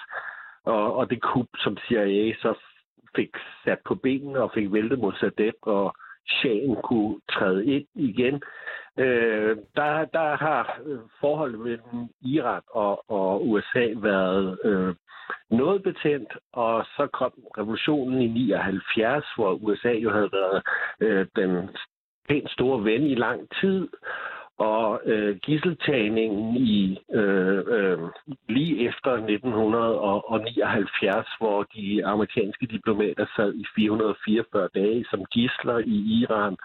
Og, 0.65 0.97
og 0.97 1.11
det 1.11 1.23
kub, 1.23 1.47
som 1.59 1.77
CIA 1.89 2.35
så 2.43 2.55
fik 3.17 3.31
sat 3.65 3.79
på 3.85 3.95
benene 3.95 4.43
og 4.43 4.51
fik 4.55 4.73
væltet 4.73 4.99
Mossadegh, 4.99 5.59
og 5.63 5.95
Shahen 6.29 6.77
kunne 6.83 7.21
træde 7.33 7.67
ind 7.67 7.87
igen. 7.95 8.43
Øh, 8.99 9.57
der, 9.77 10.05
der 10.05 10.37
har 10.37 10.81
forholdet 11.21 11.61
mellem 11.61 12.09
Iran 12.21 12.63
og, 12.71 13.11
og 13.11 13.49
USA 13.49 13.87
været 13.97 14.59
øh, 14.65 14.95
noget 15.51 15.83
betændt, 15.83 16.37
og 16.53 16.85
så 16.97 17.09
kom 17.13 17.33
revolutionen 17.59 18.23
i 18.23 18.27
79, 18.27 19.25
hvor 19.37 19.53
USA 19.53 19.93
jo 19.93 20.11
havde 20.11 20.31
været 20.33 20.63
øh, 21.01 21.27
den 21.37 21.71
pænt 22.29 22.51
store 22.51 22.85
ven 22.85 23.03
i 23.03 23.15
lang 23.15 23.49
tid, 23.61 23.89
og 24.59 25.01
øh, 25.05 25.37
gisseltagningen 25.37 26.57
i 26.57 26.99
øh, 27.15 27.65
øh, 27.67 27.99
lige 28.49 28.89
efter 28.89 29.13
1979, 29.13 31.27
hvor 31.39 31.63
de 31.63 32.07
amerikanske 32.07 32.67
diplomater 32.67 33.27
sad 33.37 33.55
i 33.55 33.65
444 33.77 34.69
dage 34.75 35.05
som 35.11 35.25
gisler 35.25 35.79
i 35.79 36.21
Iran. 36.21 36.57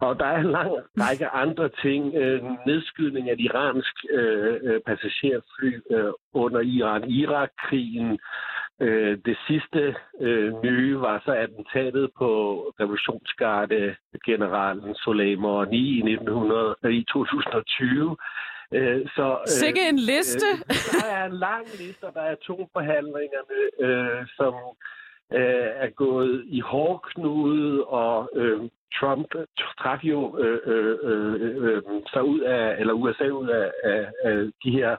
Og 0.00 0.18
der 0.18 0.26
er 0.26 0.38
en 0.38 0.50
lang 0.50 0.70
række 1.00 1.28
andre 1.28 1.68
ting. 1.82 2.14
Øh, 2.14 2.42
nedskydning 2.66 3.28
af 3.28 3.32
et 3.32 3.40
iransk 3.40 3.94
øh, 4.10 4.54
øh 4.62 4.80
passagerfly 4.86 5.72
øh, 5.90 6.12
under 6.32 6.60
Iran-Irak-krigen, 6.60 8.18
Øh, 8.80 9.18
det 9.24 9.36
sidste 9.46 9.94
øh, 10.20 10.62
nye 10.62 11.00
var 11.00 11.22
så 11.24 11.32
attentatet 11.32 12.10
på 12.18 12.30
revolutionsgarde 12.80 13.96
generalen 14.24 14.94
Soleimani 14.94 15.82
i, 15.96 15.98
1900, 15.98 16.76
øh, 16.84 16.92
i 16.92 17.04
2020. 17.04 18.16
Øh, 18.72 19.06
så, 19.16 19.38
øh, 19.40 19.46
Sikke 19.46 19.88
en 19.88 19.98
liste! 19.98 20.46
Øh, 20.52 21.00
der 21.00 21.14
er 21.14 21.26
en 21.26 21.38
lang 21.48 21.64
liste, 21.78 22.04
og 22.04 22.14
der 22.14 22.20
er 22.20 22.34
to 22.34 22.68
forhandlingerne, 22.72 23.58
øh, 23.86 24.26
som 24.36 24.54
øh, 25.32 25.70
er 25.84 25.90
gået 25.90 26.44
i 26.46 26.60
hårdknude, 26.60 27.84
og 27.84 28.30
øh, 28.34 28.60
Trump 29.00 29.34
trak 29.80 30.04
jo 30.04 30.38
øh, 30.38 30.60
øh, 30.66 30.98
øh, 31.02 31.56
øh, 31.64 31.82
sig 32.12 32.22
ud 32.22 32.40
af, 32.40 32.76
eller 32.80 32.92
USA 32.92 33.24
ud 33.24 33.48
af, 33.48 33.70
af, 33.84 34.06
af 34.24 34.50
de 34.64 34.70
her 34.70 34.96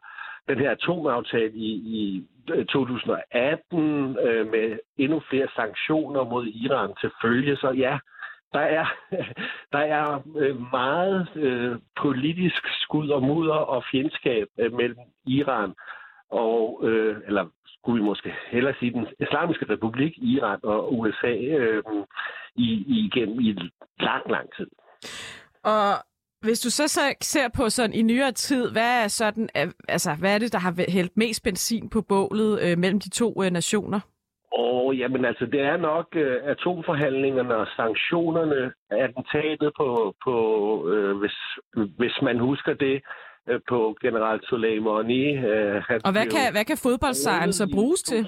den 0.50 0.58
her 0.60 0.72
atomaftale 0.72 1.54
i, 1.54 1.70
i 1.98 2.28
øh, 2.54 2.66
2018 2.66 4.18
øh, 4.20 4.52
med 4.52 4.80
endnu 4.98 5.22
flere 5.30 5.48
sanktioner 5.56 6.24
mod 6.24 6.46
Iran 6.48 6.94
til 7.02 7.12
følge. 7.22 7.56
Så 7.56 7.70
ja, 7.72 7.98
der 8.54 8.60
er, 8.60 8.86
der 9.74 9.80
er 9.80 10.22
øh, 10.38 10.72
meget 10.72 11.28
øh, 11.36 11.78
politisk 12.02 12.64
skud 12.82 13.10
og 13.10 13.24
mudder 13.24 13.60
og 13.74 13.84
fjendskab 13.92 14.48
øh, 14.60 14.74
mellem 14.74 14.98
Iran 15.26 15.74
og, 16.32 16.80
øh, 16.84 17.18
eller 17.28 17.46
skulle 17.78 18.02
vi 18.02 18.06
måske 18.06 18.34
hellere 18.52 18.74
sige, 18.80 18.94
den 18.94 19.08
islamiske 19.20 19.66
republik, 19.70 20.14
Iran 20.18 20.60
og 20.64 21.00
USA 21.00 21.34
øh, 21.34 21.84
i, 22.56 22.70
igennem 23.06 23.40
i 23.40 23.52
lang, 24.00 24.32
lang 24.32 24.48
tid. 24.58 24.68
Og 25.64 26.09
hvis 26.42 26.60
du 26.60 26.70
så, 26.70 26.88
så 26.88 27.14
ser 27.22 27.48
på 27.58 27.70
sådan 27.70 27.94
i 27.94 28.02
nyere 28.02 28.32
tid, 28.32 28.72
hvad 28.72 29.04
er, 29.04 29.08
sådan, 29.08 29.50
altså, 29.88 30.16
hvad 30.20 30.36
er 30.36 30.40
det, 30.40 30.54
der 30.54 30.60
har 30.60 30.92
hældt 30.92 31.18
mest 31.18 31.44
benzin 31.44 31.90
på 31.90 32.02
bålet 32.02 32.62
øh, 32.62 32.78
mellem 32.78 33.00
de 33.00 33.10
to 33.10 33.44
øh, 33.44 33.52
nationer? 33.52 34.00
Åh, 34.58 34.86
oh, 34.86 35.00
jamen 35.00 35.26
altså, 35.26 35.46
det 35.46 35.62
er 35.62 35.78
nok 35.78 36.08
øh, 36.16 36.38
atomforhandlingerne 36.44 37.56
og 37.56 37.68
sanktionerne, 37.76 38.74
attentatet 38.92 39.72
på, 39.78 40.16
på 40.24 40.36
øh, 40.90 41.18
hvis, 41.18 41.38
hvis 41.98 42.16
man 42.22 42.40
husker 42.40 42.74
det, 42.74 43.02
øh, 43.50 43.60
på 43.70 43.98
general 44.02 44.40
Soleimani. 44.44 45.24
Øh, 45.52 45.84
og 46.06 46.12
hvad 46.12 46.28
kan, 46.36 46.46
hvad 46.52 46.66
kan 46.66 46.78
fodboldsejren 46.78 47.54
så 47.54 47.70
bruges 47.74 48.04
til? 48.04 48.28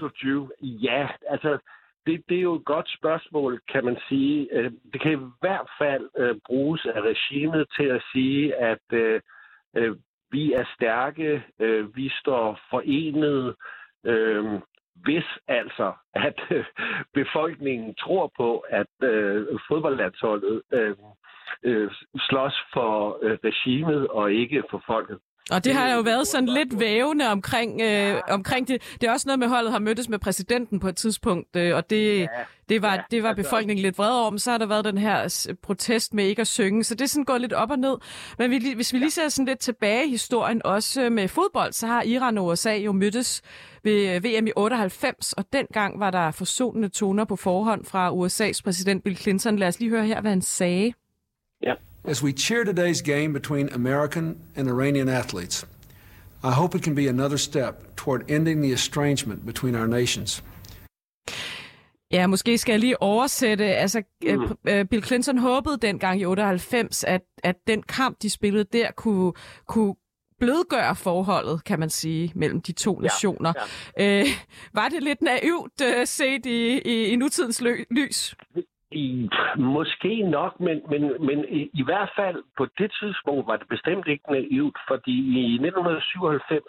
Ja, 0.61 1.07
altså 1.29 1.57
det, 2.05 2.23
det 2.29 2.37
er 2.37 2.41
jo 2.41 2.55
et 2.55 2.65
godt 2.65 2.89
spørgsmål, 2.97 3.61
kan 3.71 3.85
man 3.85 3.97
sige. 4.09 4.47
Øh, 4.51 4.71
det 4.93 5.01
kan 5.01 5.11
i 5.11 5.25
hvert 5.41 5.69
fald 5.79 6.09
øh, 6.17 6.35
bruges 6.45 6.85
af 6.85 7.01
regimet 7.01 7.67
til 7.77 7.83
at 7.83 8.03
sige, 8.13 8.55
at 8.55 8.93
øh, 8.93 9.21
øh 9.75 9.95
vi 10.33 10.53
er 10.53 10.65
stærke, 10.75 11.43
øh, 11.59 11.95
vi 11.95 12.09
står 12.09 12.59
forenet, 12.69 13.55
hvis 14.95 15.25
altså, 15.47 15.93
at 16.13 16.35
befolkningen 17.13 17.95
tror 17.95 18.31
på, 18.37 18.57
at 18.57 18.87
fodboldlandsholdet 19.67 20.61
slås 22.29 22.53
for 22.73 23.19
regimet 23.43 24.07
og 24.07 24.33
ikke 24.33 24.63
for 24.69 24.83
folket. 24.87 25.19
Og 25.51 25.63
det 25.63 25.73
har 25.73 25.95
jo 25.95 26.01
været 26.01 26.27
sådan 26.27 26.49
lidt 26.49 26.79
vævende 26.79 27.27
omkring, 27.29 27.81
øh, 27.81 28.21
omkring 28.29 28.67
det. 28.67 28.81
Det 29.01 29.07
er 29.07 29.11
også 29.11 29.27
noget 29.27 29.39
med, 29.39 29.47
holdet 29.47 29.71
har 29.71 29.79
mødtes 29.79 30.09
med 30.09 30.19
præsidenten 30.19 30.79
på 30.79 30.87
et 30.87 30.95
tidspunkt, 30.95 31.55
øh, 31.55 31.75
og 31.75 31.89
det, 31.89 32.29
det 32.69 32.81
var, 32.81 33.07
det 33.11 33.23
var 33.23 33.29
altså- 33.29 33.43
befolkningen 33.43 33.81
lidt 33.83 33.97
vred 33.97 34.11
over, 34.11 34.29
men 34.29 34.39
så 34.39 34.51
har 34.51 34.57
der 34.57 34.65
været 34.65 34.85
den 34.85 34.97
her 34.97 35.53
protest 35.63 36.13
med 36.13 36.25
ikke 36.25 36.41
at 36.41 36.47
synge, 36.47 36.83
så 36.83 36.95
det 36.95 37.01
er 37.01 37.07
sådan 37.07 37.25
gået 37.25 37.41
lidt 37.41 37.53
op 37.53 37.71
og 37.71 37.79
ned. 37.79 37.97
Men 38.37 38.51
vi, 38.51 38.73
hvis 38.75 38.93
vi 38.93 38.97
lige 38.97 39.11
ser 39.11 39.29
sådan 39.29 39.45
lidt 39.45 39.59
tilbage 39.59 40.07
i 40.07 40.09
historien, 40.09 40.61
også 40.65 41.09
med 41.09 41.27
fodbold, 41.27 41.73
så 41.73 41.87
har 41.87 42.01
Iran 42.03 42.37
og 42.37 42.45
USA 42.45 42.73
jo 42.73 42.91
mødtes 42.91 43.41
ved 43.83 44.15
øh, 44.15 44.23
VM 44.23 44.47
i 44.47 44.51
98, 44.55 45.33
og 45.33 45.45
dengang 45.53 45.99
var 45.99 46.11
der 46.11 46.31
forsonende 46.31 46.89
toner 46.89 47.25
på 47.25 47.35
forhånd 47.35 47.85
fra 47.85 48.11
USA's 48.11 48.61
præsident 48.63 49.03
Bill 49.03 49.17
Clinton. 49.17 49.57
Lad 49.59 49.67
os 49.67 49.79
lige 49.79 49.89
høre 49.89 50.05
her, 50.05 50.21
hvad 50.21 50.31
han 50.31 50.41
sagde. 50.41 50.93
Ja. 51.63 51.73
As 52.03 52.23
we 52.23 52.31
cheer 52.31 52.63
today's 52.63 53.01
game 53.01 53.33
between 53.33 53.69
American 53.73 54.37
and 54.55 54.67
Iranian 54.67 55.09
athletes, 55.09 55.65
I 56.43 56.51
hope 56.51 56.77
it 56.77 56.83
can 56.83 56.95
be 56.95 57.07
another 57.07 57.37
step 57.37 57.95
toward 57.95 58.31
ending 58.31 58.61
the 58.63 58.73
estrangement 58.73 59.45
between 59.45 59.75
our 59.75 59.87
nations. 59.87 60.43
Ja, 62.11 62.27
måske 62.27 62.57
skal 62.57 62.73
jeg 62.73 62.79
lige 62.79 63.01
oversætte. 63.01 63.65
Altså, 63.65 64.03
mm. 64.23 64.87
Bill 64.87 65.03
Clinton 65.03 65.37
håbede 65.37 65.77
dengang 65.77 66.21
i 66.21 66.25
98, 66.25 67.03
at, 67.03 67.21
at 67.43 67.55
den 67.67 67.83
kamp, 67.83 68.21
de 68.21 68.29
spillede 68.29 68.65
der, 68.73 68.91
kunne, 68.91 69.33
kunne 69.67 69.95
blødgøre 70.39 70.95
forholdet, 70.95 71.63
kan 71.63 71.79
man 71.79 71.89
sige, 71.89 72.31
mellem 72.35 72.61
de 72.61 72.71
to 72.71 72.97
ja, 73.01 73.01
nationer. 73.01 73.53
Ja. 73.97 74.19
Øh, 74.19 74.27
var 74.73 74.89
det 74.89 75.03
lidt 75.03 75.21
naivt 75.21 75.81
uh, 75.81 76.05
set 76.05 76.45
i, 76.45 76.81
i, 76.85 77.05
i 77.05 77.15
nutidens 77.15 77.61
lø- 77.61 77.85
lys? 77.91 78.35
I, 78.91 79.29
måske 79.57 80.23
nok, 80.23 80.59
men, 80.59 80.81
men, 80.89 81.25
men 81.25 81.45
i, 81.49 81.69
i 81.73 81.83
hvert 81.83 82.09
fald 82.15 82.43
på 82.57 82.67
det 82.77 82.91
tidspunkt 82.99 83.47
var 83.47 83.57
det 83.57 83.67
bestemt 83.67 84.07
ikke 84.07 84.31
naivt, 84.31 84.77
fordi 84.87 85.15
i 85.39 85.53
1997 85.53 86.63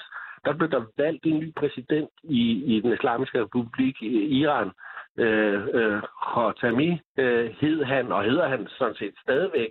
der 0.45 0.53
blev 0.53 0.71
der 0.71 0.85
valgt 0.97 1.27
en 1.27 1.39
ny 1.39 1.53
præsident 1.55 2.11
i, 2.23 2.43
i 2.77 2.81
den 2.81 2.93
islamiske 2.93 3.43
republik 3.43 4.03
i 4.03 4.41
Iran. 4.41 4.71
Øh, 5.19 5.61
øh, 5.75 6.03
Khatami 6.33 7.01
øh, 7.19 7.51
hed 7.61 7.85
han, 7.85 8.13
og 8.13 8.25
hedder 8.25 8.49
han 8.49 8.67
sådan 8.79 8.95
set 8.95 9.15
stadigvæk. 9.23 9.71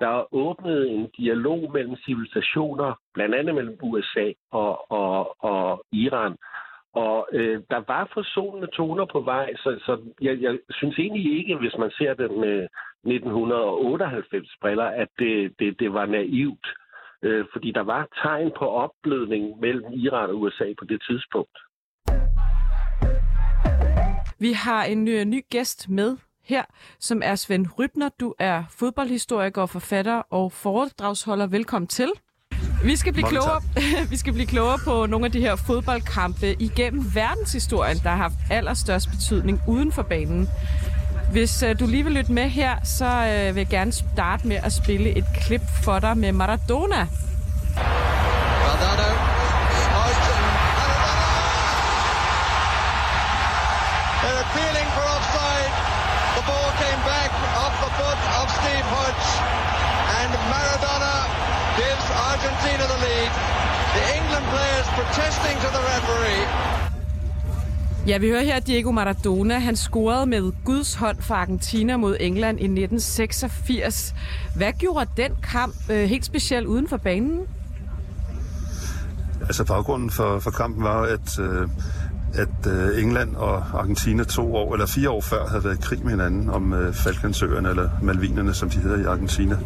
Der 0.00 0.34
åbnede 0.34 0.88
en 0.88 1.10
dialog 1.18 1.72
mellem 1.72 1.96
civilisationer, 1.96 2.94
blandt 3.14 3.34
andet 3.34 3.54
mellem 3.54 3.78
USA 3.82 4.32
og, 4.50 4.92
og, 4.92 5.44
og 5.44 5.84
Iran. 5.92 6.36
Og 6.94 7.28
øh, 7.32 7.62
der 7.70 7.82
var 7.86 8.10
forsonende 8.12 8.66
toner 8.66 9.06
på 9.12 9.20
vej, 9.20 9.54
så, 9.56 9.80
så 9.86 10.00
jeg, 10.20 10.40
jeg 10.40 10.58
synes 10.70 10.98
egentlig 10.98 11.38
ikke, 11.38 11.56
hvis 11.56 11.76
man 11.78 11.90
ser 11.90 12.14
det 12.14 12.30
med 12.30 12.68
1998 13.04 14.48
briller, 14.60 14.84
at 14.84 15.08
det, 15.18 15.54
det, 15.58 15.80
det 15.80 15.92
var 15.92 16.06
naivt. 16.06 16.66
Øh, 17.22 17.44
fordi 17.52 17.72
der 17.72 17.80
var 17.80 18.08
tegn 18.22 18.52
på 18.58 18.68
opblødning 18.68 19.60
mellem 19.60 19.92
Iran 19.92 20.30
og 20.30 20.40
USA 20.40 20.72
på 20.78 20.84
det 20.84 21.02
tidspunkt. 21.08 21.58
Vi 24.38 24.52
har 24.52 24.84
en 24.84 25.04
ny, 25.04 25.22
ny 25.24 25.44
gæst 25.50 25.88
med 25.88 26.16
her, 26.44 26.64
som 26.98 27.22
er 27.24 27.34
Svend 27.34 27.66
Rybner. 27.78 28.08
Du 28.20 28.34
er 28.38 28.64
fodboldhistoriker, 28.78 29.66
forfatter 29.66 30.22
og 30.30 30.52
foredragsholder. 30.52 31.46
Velkommen 31.46 31.88
til. 31.88 32.10
Vi 32.84 32.96
skal, 32.96 33.12
blive 33.12 33.28
klogere, 33.28 33.60
vi 34.10 34.16
skal 34.16 34.32
blive 34.32 34.46
klogere 34.46 34.78
på 34.84 35.06
nogle 35.06 35.26
af 35.26 35.32
de 35.32 35.40
her 35.40 35.56
fodboldkampe 35.56 36.62
igennem 36.62 37.14
verdenshistorien, 37.14 37.98
der 38.02 38.08
har 38.08 38.16
haft 38.16 38.34
allerstørst 38.50 39.10
betydning 39.10 39.60
uden 39.66 39.92
for 39.92 40.02
banen. 40.02 40.48
Hvis 41.32 41.62
uh, 41.62 41.80
du 41.80 41.86
lige 41.86 42.04
vil 42.04 42.12
lytte 42.12 42.32
med 42.32 42.48
her, 42.48 42.76
så 42.84 43.06
uh, 43.06 43.54
vil 43.54 43.60
jeg 43.60 43.68
gerne 43.70 43.92
starte 43.92 44.48
med 44.48 44.56
at 44.56 44.72
spille 44.72 45.10
et 45.10 45.24
klip 45.42 45.62
for 45.82 45.98
dig 45.98 46.18
med 46.18 46.32
Maradona. 46.32 47.06
Maradona. 47.76 49.19
England 64.40 64.56
players 64.56 64.88
protesting 64.98 65.56
to 65.62 65.68
the 65.76 65.82
referee. 65.92 66.46
Ja, 68.06 68.18
vi 68.18 68.28
hører 68.28 68.42
her 68.42 68.60
Diego 68.60 68.90
Maradona. 68.90 69.58
Han 69.58 69.76
scorede 69.76 70.26
med 70.26 70.52
Guds 70.64 70.94
hånd 70.94 71.22
for 71.22 71.34
Argentina 71.34 71.96
mod 71.96 72.16
England 72.20 72.60
i 72.60 72.64
1986. 72.64 74.14
Hvad 74.56 74.72
gjorde 74.72 75.10
den 75.16 75.32
kamp 75.42 75.74
øh, 75.90 76.08
helt 76.08 76.24
specielt 76.24 76.66
uden 76.66 76.88
for 76.88 76.96
banen? 76.96 77.40
Altså 79.40 79.64
baggrunden 79.64 80.10
for, 80.10 80.38
for 80.38 80.50
kampen 80.50 80.84
var, 80.84 81.02
at, 81.02 81.38
øh, 81.38 81.68
at 82.34 82.72
øh, 82.72 83.02
England 83.02 83.36
og 83.36 83.56
Argentina 83.74 84.24
to 84.24 84.56
år, 84.56 84.72
eller 84.74 84.86
fire 84.86 85.10
år 85.10 85.20
før, 85.20 85.46
havde 85.46 85.64
været 85.64 85.78
i 85.78 85.80
krig 85.82 86.02
med 86.02 86.10
hinanden 86.10 86.50
om 86.50 86.72
øh, 86.72 86.94
Falklandsøerne, 86.94 87.68
eller 87.68 87.88
Malvinerne, 88.02 88.54
som 88.54 88.70
de 88.70 88.78
hedder 88.78 88.98
i 88.98 89.04
Argentina. 89.04 89.58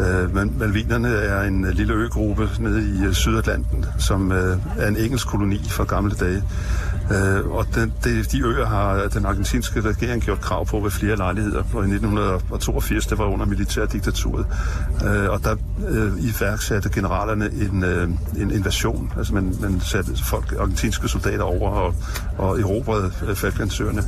Øh, 0.00 0.34
men 0.34 0.58
Malvinerne 0.58 1.08
er 1.08 1.42
en 1.42 1.64
øh, 1.64 1.72
lille 1.72 1.94
øgruppe 1.94 2.48
nede 2.58 2.98
i 2.98 3.06
øh, 3.06 3.14
Sydatlanten, 3.14 3.84
som 3.98 4.32
øh, 4.32 4.58
er 4.78 4.88
en 4.88 4.96
engelsk 4.96 5.26
koloni 5.26 5.60
fra 5.68 5.84
gamle 5.84 6.14
dage. 6.14 6.42
Øh, 7.10 7.50
og 7.50 7.66
den, 7.74 7.92
de, 8.04 8.22
de 8.22 8.42
øer 8.44 8.66
har 8.66 8.94
øh, 8.94 9.12
den 9.14 9.26
argentinske 9.26 9.80
regering 9.80 10.22
gjort 10.22 10.40
krav 10.40 10.66
på 10.66 10.80
ved 10.80 10.90
flere 10.90 11.16
lejligheder. 11.16 11.58
Og 11.58 11.84
i 11.84 11.90
1982, 11.90 13.06
det 13.06 13.18
var 13.18 13.24
under 13.24 13.46
militærdiktaturet, 13.46 14.46
øh, 15.06 15.30
og 15.30 15.44
der 15.44 15.56
øh, 15.88 16.12
iværksatte 16.18 16.88
generalerne 16.88 17.50
en, 17.52 17.84
øh, 17.84 18.08
en 18.38 18.50
invasion. 18.50 19.12
Altså 19.18 19.34
man, 19.34 19.54
man 19.60 19.80
satte 19.80 20.10
folk, 20.24 20.54
argentinske 20.58 21.08
soldater 21.08 21.44
over 21.44 21.70
og, 21.70 21.94
og 22.38 22.60
erobrede 22.60 23.12
øh, 23.28 23.36
Falklandsøerne. 23.36 24.02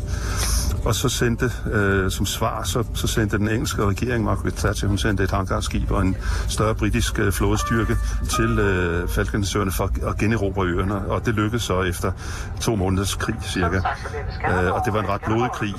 Og 0.85 0.95
så 0.95 1.09
sendte, 1.09 1.51
øh, 1.73 2.11
som 2.11 2.27
svar, 2.27 2.63
så, 2.63 2.85
så 2.95 3.07
sendte 3.07 3.39
den 3.39 3.49
engelske 3.49 3.85
regering, 3.85 4.25
Margaret 4.25 4.55
Thatcher, 4.55 4.89
hun 4.89 4.99
sendte 4.99 5.23
et 5.25 5.31
hangarskib 5.31 5.91
og 5.91 6.03
en 6.03 6.17
større 6.49 6.75
britisk 6.75 7.19
øh, 7.19 7.33
flådestyrke 7.33 7.97
til 8.31 8.59
øh, 8.59 9.09
Falklandsøerne 9.09 9.73
for 9.73 10.09
at 10.09 10.19
generobre 10.19 10.67
øerne. 10.67 10.95
Og 10.95 11.27
det 11.27 11.35
lykkedes 11.35 11.63
så 11.63 11.83
efter 11.83 12.13
to 12.61 12.77
måneders 12.77 13.15
krig, 13.15 13.35
cirka. 13.43 13.77
Øh, 13.77 14.75
og 14.75 14.83
det 14.85 14.93
var 14.93 15.01
en 15.01 15.09
ret 15.09 15.21
blodig 15.21 15.51
krig. 15.55 15.75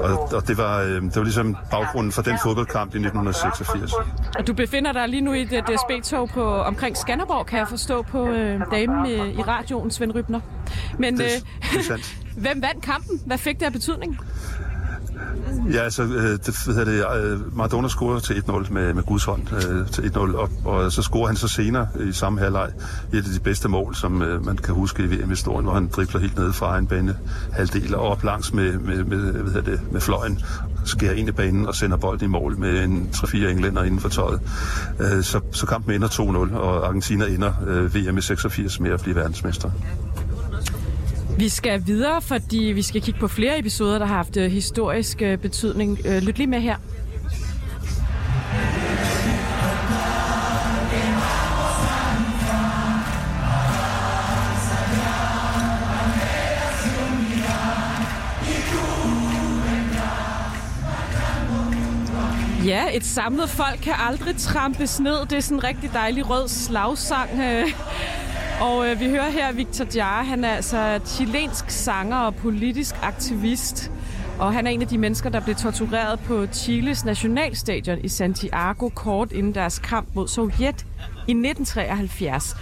Og, 0.00 0.32
og 0.32 0.48
det, 0.48 0.58
var, 0.58 0.80
øh, 0.80 1.02
det 1.02 1.16
var 1.16 1.22
ligesom 1.22 1.56
baggrunden 1.70 2.12
for 2.12 2.22
den 2.22 2.38
fodboldkamp 2.42 2.94
i 2.94 2.98
1986. 2.98 3.92
Og 4.38 4.46
du 4.46 4.54
befinder 4.54 4.92
dig 4.92 5.08
lige 5.08 5.20
nu 5.20 5.32
i 5.32 5.44
det 5.44 5.64
DSB-tog 5.64 6.28
på 6.28 6.44
omkring 6.60 6.96
Skanderborg, 6.96 7.46
kan 7.46 7.58
jeg 7.58 7.68
forstå 7.68 8.02
på 8.02 8.26
øh, 8.28 8.60
damen 8.72 9.06
i, 9.06 9.14
i 9.14 9.42
radioen, 9.42 9.90
Svend 9.90 10.14
Rybner. 10.14 10.40
Men 10.98 11.16
Det, 11.16 11.24
øh, 11.24 11.70
det 11.72 11.78
er 11.78 11.82
sandt. 11.82 12.16
hvem 12.38 12.62
vandt 12.62 12.82
kampen? 12.82 13.20
Hvad 13.26 13.38
fik 13.38 13.60
det 13.60 13.66
af 13.66 13.72
betydning? 13.72 14.18
Ja, 15.72 15.82
altså, 15.82 16.02
øh, 16.02 16.38
det, 16.46 16.64
hvad 16.64 16.74
hedder 16.74 17.10
det, 17.12 17.24
øh, 17.24 17.56
Maradona 17.56 17.88
scorede 17.88 18.20
til 18.20 18.34
1-0 18.34 18.72
med, 18.72 18.94
med 18.94 19.02
Guds 19.02 19.24
hånd 19.24 19.52
øh, 19.52 19.86
til 19.86 20.02
1-0 20.02 20.36
op, 20.36 20.50
og 20.64 20.92
så 20.92 21.02
scorer 21.02 21.26
han 21.26 21.36
så 21.36 21.48
senere 21.48 21.88
i 22.08 22.12
samme 22.12 22.40
halvleg 22.40 22.68
et 23.12 23.18
af 23.18 23.32
de 23.34 23.40
bedste 23.40 23.68
mål, 23.68 23.94
som 23.94 24.22
øh, 24.22 24.46
man 24.46 24.56
kan 24.56 24.74
huske 24.74 25.02
i 25.02 25.06
VM-historien, 25.06 25.64
hvor 25.64 25.74
han 25.74 25.88
dribler 25.88 26.20
helt 26.20 26.38
ned 26.38 26.52
fra 26.52 26.78
en 26.78 26.86
bane 26.86 27.16
halvdel 27.52 27.94
og 27.94 28.08
op 28.08 28.24
langs 28.24 28.52
med, 28.52 28.78
med, 28.78 29.04
med, 29.04 29.32
hvad 29.32 29.52
hedder 29.52 29.70
det, 29.70 29.92
med 29.92 30.00
fløjen, 30.00 30.40
skærer 30.84 31.14
ind 31.14 31.28
i 31.28 31.32
banen 31.32 31.66
og 31.66 31.74
sender 31.74 31.96
bolden 31.96 32.24
i 32.24 32.28
mål 32.28 32.58
med 32.58 32.84
en 32.84 33.10
3-4 33.14 33.36
englænder 33.36 33.82
inden 33.82 34.00
for 34.00 34.08
tøjet. 34.08 34.40
Øh, 35.00 35.22
så, 35.22 35.40
så 35.52 35.66
kampen 35.66 35.94
ender 35.94 36.08
2-0, 36.08 36.56
og 36.56 36.86
Argentina 36.86 37.26
ender 37.26 37.52
øh, 37.66 37.94
VM 37.94 38.18
i 38.18 38.22
86 38.22 38.80
med 38.80 38.90
at 38.90 39.00
blive 39.00 39.16
verdensmester. 39.16 39.70
Vi 41.38 41.48
skal 41.48 41.86
videre, 41.86 42.22
fordi 42.22 42.58
vi 42.58 42.82
skal 42.82 43.02
kigge 43.02 43.20
på 43.20 43.28
flere 43.28 43.58
episoder, 43.58 43.98
der 43.98 44.06
har 44.06 44.14
haft 44.14 44.36
øh, 44.36 44.50
historisk 44.50 45.22
øh, 45.22 45.38
betydning. 45.38 45.98
Øh, 46.04 46.22
lyt 46.22 46.38
lige 46.38 46.46
med 46.46 46.60
her. 46.60 46.76
Ja, 62.66 62.96
et 62.96 63.04
samlet 63.04 63.48
folk 63.48 63.80
kan 63.82 63.94
aldrig 64.08 64.36
trampes 64.36 65.00
ned. 65.00 65.26
Det 65.26 65.32
er 65.32 65.40
sådan 65.40 65.56
en 65.56 65.64
rigtig 65.64 65.90
dejlig 65.92 66.30
rød 66.30 66.48
slagsang. 66.48 67.30
Og 68.60 68.88
øh, 68.88 69.00
vi 69.00 69.08
hører 69.08 69.30
her 69.30 69.52
Victor 69.52 69.86
Jara, 69.94 70.22
han 70.22 70.44
er 70.44 70.48
altså 70.48 71.00
chilensk 71.06 71.70
sanger 71.70 72.16
og 72.16 72.34
politisk 72.34 72.94
aktivist. 73.02 73.90
Og 74.38 74.52
han 74.52 74.66
er 74.66 74.70
en 74.70 74.82
af 74.82 74.88
de 74.88 74.98
mennesker, 74.98 75.30
der 75.30 75.40
blev 75.40 75.56
tortureret 75.56 76.20
på 76.20 76.46
Chiles 76.52 77.04
nationalstadion 77.04 77.98
i 78.04 78.08
Santiago 78.08 78.88
kort 78.88 79.32
inden 79.32 79.54
deres 79.54 79.78
kamp 79.78 80.08
mod 80.14 80.28
Sovjet 80.28 80.86
i 81.26 81.32
1973. 81.32 82.56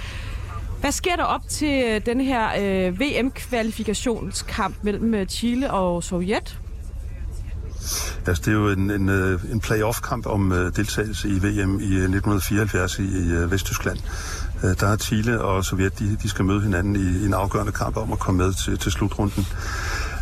Hvad 0.81 0.93
sker 0.93 1.17
der 1.17 1.25
op 1.25 1.49
til 1.49 1.85
øh, 1.87 2.07
den 2.07 2.21
her 2.21 2.49
øh, 2.61 3.01
VM-kvalifikationskamp 3.01 4.77
mellem 4.83 5.15
øh, 5.15 5.27
Chile 5.27 5.71
og 5.71 6.03
Sovjet? 6.05 6.59
Altså, 8.27 8.43
det 8.45 8.49
er 8.49 8.53
jo 8.53 8.69
en, 8.69 8.91
en, 8.91 9.09
øh, 9.09 9.41
en 9.53 9.61
playoff-kamp 9.61 10.27
om 10.27 10.51
uh, 10.51 10.57
deltagelse 10.57 11.29
i 11.29 11.33
VM 11.33 11.81
i 11.81 11.95
1974 11.95 12.99
i 12.99 13.03
uh, 13.03 13.51
Vesttyskland. 13.51 13.99
Øh, 14.67 14.81
der 14.81 14.87
er 14.87 14.97
Chile 14.97 15.41
og 15.41 15.65
Sovjet, 15.65 15.99
de, 15.99 16.17
de 16.23 16.29
skal 16.29 16.45
møde 16.45 16.61
hinanden 16.61 16.97
i, 16.97 17.23
i 17.23 17.27
en 17.27 17.35
afgørende 17.35 17.73
kamp 17.73 17.97
om 17.97 18.13
at 18.13 18.19
komme 18.19 18.39
med 18.39 18.55
til, 18.65 18.79
til 18.79 18.93
slutrunden. 18.93 19.47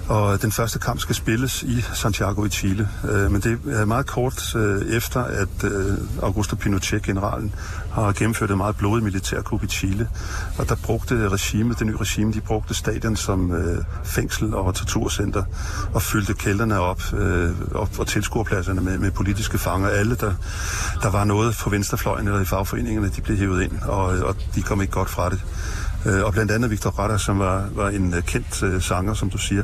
Og 0.09 0.43
den 0.43 0.53
første 0.53 0.79
kamp 0.79 1.01
skal 1.01 1.15
spilles 1.15 1.63
i 1.63 1.81
Santiago 1.81 2.45
i 2.45 2.49
Chile. 2.49 2.89
Øh, 3.11 3.31
men 3.31 3.41
det 3.41 3.59
er 3.67 3.85
meget 3.85 4.07
kort 4.07 4.57
øh, 4.57 4.97
efter, 4.97 5.21
at 5.21 5.65
øh, 5.65 5.99
Augusto 6.23 6.57
Pinochet, 6.57 7.03
generalen, 7.03 7.55
har 7.93 8.13
gennemført 8.13 8.51
et 8.51 8.57
meget 8.57 8.77
blodigt 8.77 9.05
militærkup 9.05 9.63
i 9.63 9.67
Chile. 9.67 10.09
Og 10.59 10.69
der 10.69 10.75
brugte 10.85 11.29
regimet, 11.29 11.79
det 11.79 11.87
nye 11.87 11.97
regime, 11.97 12.33
de 12.33 12.41
brugte 12.41 12.75
stadion 12.75 13.17
som 13.17 13.53
øh, 13.53 13.85
fængsel 14.05 14.55
og 14.55 14.75
torturcenter 14.75 15.45
og 15.95 16.03
fyldte 16.03 16.35
kælderne 16.35 16.81
op, 16.81 17.03
øh, 17.13 17.51
op 17.75 17.99
og 17.99 18.07
tilskuerpladserne 18.07 18.81
med, 18.81 18.99
med 18.99 19.11
politiske 19.11 19.59
fanger. 19.59 19.89
Alle, 19.89 20.17
der, 20.17 20.35
der 21.03 21.11
var 21.11 21.25
noget 21.25 21.57
på 21.61 21.71
venstrefløjen 21.71 22.27
eller 22.27 22.41
i 22.41 22.45
fagforeningerne, 22.45 23.09
de 23.09 23.21
blev 23.21 23.37
hævet 23.37 23.63
ind, 23.63 23.79
og, 23.83 24.05
og 24.05 24.37
de 24.55 24.63
kom 24.63 24.81
ikke 24.81 24.93
godt 24.93 25.11
fra 25.11 25.31
det. 25.31 25.45
Øh, 26.07 26.25
og 26.25 26.33
blandt 26.33 26.53
andet 26.53 26.71
Victor 26.71 26.99
Retter, 26.99 27.17
som 27.17 27.39
var, 27.39 27.69
var 27.75 27.89
en 27.89 28.15
øh, 28.15 28.23
kendt 28.23 28.63
øh, 28.63 28.83
sanger, 28.83 29.15
som 29.15 29.31
du 29.31 29.39
siger. 29.39 29.63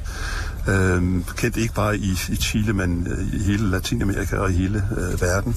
Øh, 0.70 1.02
kendt 1.36 1.56
ikke 1.56 1.74
bare 1.74 1.96
i, 1.96 2.10
i 2.28 2.36
Chile, 2.36 2.72
men 2.72 3.06
øh, 3.10 3.40
i 3.40 3.42
hele 3.42 3.70
Latinamerika 3.70 4.36
og 4.36 4.50
i 4.50 4.54
hele 4.54 4.82
øh, 4.98 5.22
verden. 5.22 5.56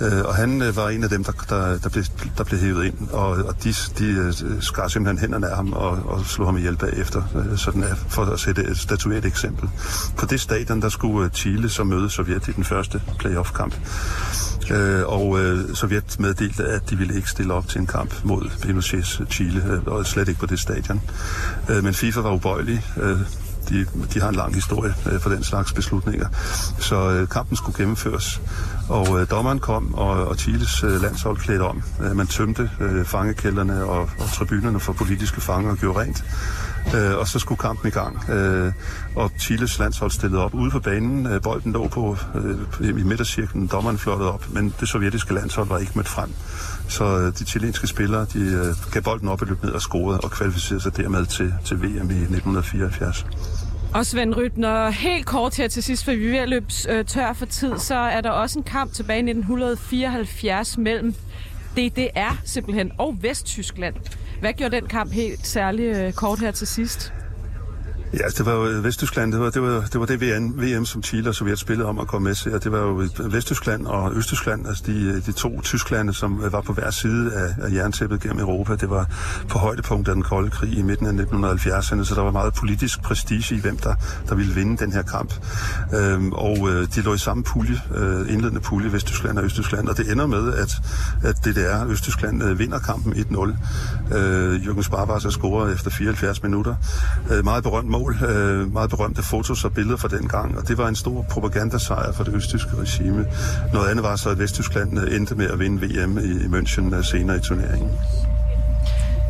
Øh, 0.00 0.24
og 0.24 0.34
han 0.34 0.62
øh, 0.62 0.76
var 0.76 0.88
en 0.88 1.04
af 1.04 1.10
dem, 1.10 1.24
der, 1.24 1.32
der, 1.48 1.78
der, 1.78 1.88
blev, 1.88 2.04
der 2.38 2.44
blev 2.44 2.60
hævet 2.60 2.84
ind, 2.84 3.08
og, 3.12 3.28
og 3.28 3.64
de, 3.64 3.74
de 3.98 4.04
øh, 4.04 4.32
skar 4.62 4.88
simpelthen 4.88 5.18
hænderne 5.18 5.48
af 5.48 5.56
ham 5.56 5.72
og, 5.72 5.90
og 5.90 6.26
slog 6.26 6.48
ham 6.48 6.56
ihjel 6.56 6.76
bagefter, 6.76 7.22
øh, 7.36 7.58
sådan 7.58 7.82
er, 7.82 7.94
for 8.08 8.22
at 8.22 8.40
sætte 8.40 8.62
et 8.62 8.78
statueret 8.78 9.24
eksempel. 9.24 9.68
På 10.16 10.26
det 10.26 10.40
stadion, 10.40 10.82
der 10.82 10.88
skulle 10.88 11.24
øh, 11.24 11.30
Chile 11.30 11.68
så 11.68 11.84
møde 11.84 12.10
Sovjet 12.10 12.48
i 12.48 12.52
den 12.52 12.64
første 12.64 13.02
playoff-kamp. 13.18 13.74
Øh, 14.70 15.02
og 15.06 15.40
øh, 15.40 15.74
Sovjet 15.74 16.20
meddelte, 16.20 16.64
at 16.64 16.90
de 16.90 16.96
ville 16.96 17.16
ikke 17.16 17.30
stille 17.30 17.54
op 17.54 17.68
til 17.68 17.80
en 17.80 17.86
kamp 17.86 18.14
mod 18.24 18.50
Pinochets 18.62 19.20
Chile, 19.30 19.64
øh, 19.64 19.82
og 19.86 20.06
slet 20.06 20.28
ikke 20.28 20.40
på 20.40 20.46
det 20.46 20.60
stadion. 20.60 21.00
Øh, 21.68 21.84
men 21.84 21.94
FIFA 21.94 22.20
var 22.20 22.32
ubøjelig. 22.32 22.86
Øh, 23.00 23.20
de, 23.68 23.86
de 24.14 24.20
har 24.20 24.28
en 24.28 24.34
lang 24.34 24.54
historie 24.54 24.94
øh, 25.12 25.20
for 25.20 25.30
den 25.30 25.44
slags 25.44 25.72
beslutninger. 25.72 26.28
Så 26.78 27.10
øh, 27.10 27.28
kampen 27.28 27.56
skulle 27.56 27.78
gennemføres. 27.78 28.40
Og 28.88 29.20
øh, 29.20 29.30
dommeren 29.30 29.58
kom, 29.58 29.94
og, 29.94 30.26
og 30.26 30.36
Chiles 30.36 30.84
øh, 30.84 31.02
landshold 31.02 31.36
klædte 31.36 31.62
om. 31.62 31.82
Øh, 32.02 32.16
man 32.16 32.26
tømte 32.26 32.70
øh, 32.80 33.04
fangekælderne 33.04 33.84
og, 33.84 34.00
og 34.00 34.28
tribunerne 34.34 34.80
for 34.80 34.92
politiske 34.92 35.40
fanger 35.40 35.70
og 35.70 35.76
gjorde 35.76 36.00
rent. 36.00 36.24
Øh, 36.94 37.18
og 37.18 37.28
så 37.28 37.38
skulle 37.38 37.58
kampen 37.58 37.88
i 37.88 37.90
gang. 37.90 38.30
Øh, 38.30 38.72
og 39.16 39.30
Chiles 39.40 39.78
landshold 39.78 40.10
stillede 40.10 40.44
op 40.44 40.54
ude 40.54 40.70
på 40.70 40.80
banen. 40.80 41.26
Øh, 41.26 41.42
bolden 41.42 41.72
lå 41.72 41.88
på 41.88 42.16
øh, 42.80 42.88
i 42.88 42.92
midtercirklen. 42.92 43.66
Dommeren 43.66 43.98
flottede 43.98 44.32
op, 44.32 44.44
men 44.52 44.74
det 44.80 44.88
sovjetiske 44.88 45.34
landshold 45.34 45.68
var 45.68 45.78
ikke 45.78 45.92
mødt 45.94 46.08
frem. 46.08 46.28
Så 46.88 47.04
øh, 47.04 47.32
de 47.38 47.44
chilenske 47.44 47.86
spillere, 47.86 48.26
de 48.32 48.38
øh, 48.38 48.92
gav 48.92 49.02
bolden 49.02 49.28
op 49.28 49.42
i 49.42 49.44
løb 49.44 49.62
ned 49.62 49.72
og 49.72 49.80
scorede 49.80 50.20
og 50.20 50.30
kvalificerede 50.30 50.82
sig 50.82 50.96
dermed 50.96 51.26
til, 51.26 51.54
til 51.64 51.76
VM 51.82 52.10
i 52.10 52.20
1974. 52.20 53.26
Og 53.94 54.06
Svend 54.06 54.34
Rybner, 54.36 54.90
helt 54.90 55.26
kort 55.26 55.56
her 55.56 55.68
til 55.68 55.82
sidst, 55.82 56.04
for 56.04 56.12
vi 56.12 56.26
er 56.26 56.30
ved 56.30 56.38
at 56.38 56.48
løbe 56.48 56.66
øh, 56.88 57.04
tør 57.04 57.32
for 57.32 57.46
tid, 57.46 57.78
så 57.78 57.94
er 57.94 58.20
der 58.20 58.30
også 58.30 58.58
en 58.58 58.62
kamp 58.62 58.92
tilbage 58.92 59.18
i 59.18 59.30
1974 59.30 60.78
mellem 60.78 61.14
DDR 61.76 62.40
simpelthen 62.44 62.92
og 62.98 63.16
Vesttyskland. 63.20 63.94
Hvad 64.40 64.52
gjorde 64.52 64.76
den 64.76 64.86
kamp 64.86 65.12
helt 65.12 65.46
særlig 65.46 65.84
øh, 65.84 66.12
kort 66.12 66.38
her 66.38 66.50
til 66.50 66.66
sidst? 66.66 67.12
Ja, 68.12 68.22
altså, 68.24 68.44
det 68.44 68.52
var 68.52 68.52
jo 68.52 68.80
Vesttyskland, 68.82 69.32
det 69.32 69.40
var 69.40 69.50
det, 69.50 69.62
var, 69.62 69.80
det, 69.92 70.00
var 70.00 70.06
det 70.06 70.20
VM, 70.20 70.62
VM, 70.62 70.84
som 70.84 71.02
Chile 71.02 71.28
og 71.28 71.34
Sovjet 71.34 71.58
spillede 71.58 71.88
om 71.88 71.98
at 71.98 72.06
komme 72.06 72.28
med 72.28 72.34
til, 72.34 72.54
og 72.54 72.64
det 72.64 72.72
var 72.72 72.78
jo 72.78 73.08
Vesttyskland 73.18 73.86
og 73.86 74.16
Østtyskland, 74.16 74.66
altså 74.68 74.84
de, 74.86 75.20
de 75.20 75.32
to 75.32 75.60
Tysklande, 75.60 76.14
som 76.14 76.52
var 76.52 76.60
på 76.60 76.72
hver 76.72 76.90
side 76.90 77.32
af, 77.34 77.54
af 77.64 77.72
jerntæppet 77.72 78.20
gennem 78.20 78.38
Europa. 78.38 78.76
Det 78.76 78.90
var 78.90 79.06
på 79.48 79.58
højdepunkt 79.58 80.08
af 80.08 80.14
den 80.14 80.22
kolde 80.22 80.50
krig 80.50 80.78
i 80.78 80.82
midten 80.82 81.06
af 81.06 81.24
1970'erne, 81.24 82.04
så 82.04 82.14
der 82.14 82.22
var 82.22 82.30
meget 82.30 82.54
politisk 82.54 83.02
prestige 83.02 83.56
i, 83.56 83.60
hvem 83.60 83.76
der, 83.76 83.94
der 84.28 84.34
ville 84.34 84.54
vinde 84.54 84.76
den 84.76 84.92
her 84.92 85.02
kamp. 85.02 85.32
Øhm, 85.94 86.32
og 86.32 86.70
øh, 86.70 86.88
de 86.94 87.00
lå 87.00 87.14
i 87.14 87.18
samme 87.18 87.42
pulje, 87.42 87.80
øh, 87.94 88.32
indledende 88.32 88.60
pulje, 88.60 88.92
Vesttyskland 88.92 89.38
og 89.38 89.44
Østtyskland, 89.44 89.88
og 89.88 89.96
det 89.96 90.12
ender 90.12 90.26
med, 90.26 90.54
at, 90.54 90.70
at 91.22 91.36
DDR 91.44 91.84
og 91.84 91.90
Østtyskland 91.90 92.42
øh, 92.42 92.58
vinder 92.58 92.78
kampen 92.78 93.12
1-0. 93.12 94.16
Øh, 94.16 94.54
Jürgen 94.56 94.82
Sparwasser 94.82 95.30
scorer 95.30 95.72
efter 95.72 95.90
74 95.90 96.42
minutter. 96.42 96.74
Øh, 97.30 97.44
meget 97.44 97.62
berømt 97.62 97.88
mål, 97.98 98.16
øh, 98.30 98.72
meget 98.72 98.90
berømte 98.90 99.22
fotos 99.22 99.64
og 99.64 99.72
billeder 99.72 99.96
fra 99.96 100.08
den 100.08 100.28
gang, 100.28 100.58
og 100.58 100.68
det 100.68 100.78
var 100.78 100.88
en 100.88 100.96
stor 100.96 101.26
propagandasejr 101.30 102.12
for 102.12 102.24
det 102.24 102.34
østtyske 102.34 102.70
regime. 102.76 103.26
Noget 103.72 103.88
andet 103.88 104.04
var 104.04 104.16
så, 104.16 104.30
at 104.30 104.38
Vesttyskland 104.38 104.98
øh, 104.98 105.16
endte 105.16 105.34
med 105.34 105.50
at 105.50 105.58
vinde 105.58 105.82
VM 105.82 106.18
i, 106.18 106.32
München 106.56 106.94
øh, 106.94 107.04
senere 107.04 107.36
i 107.36 107.40
turneringen. 107.40 107.90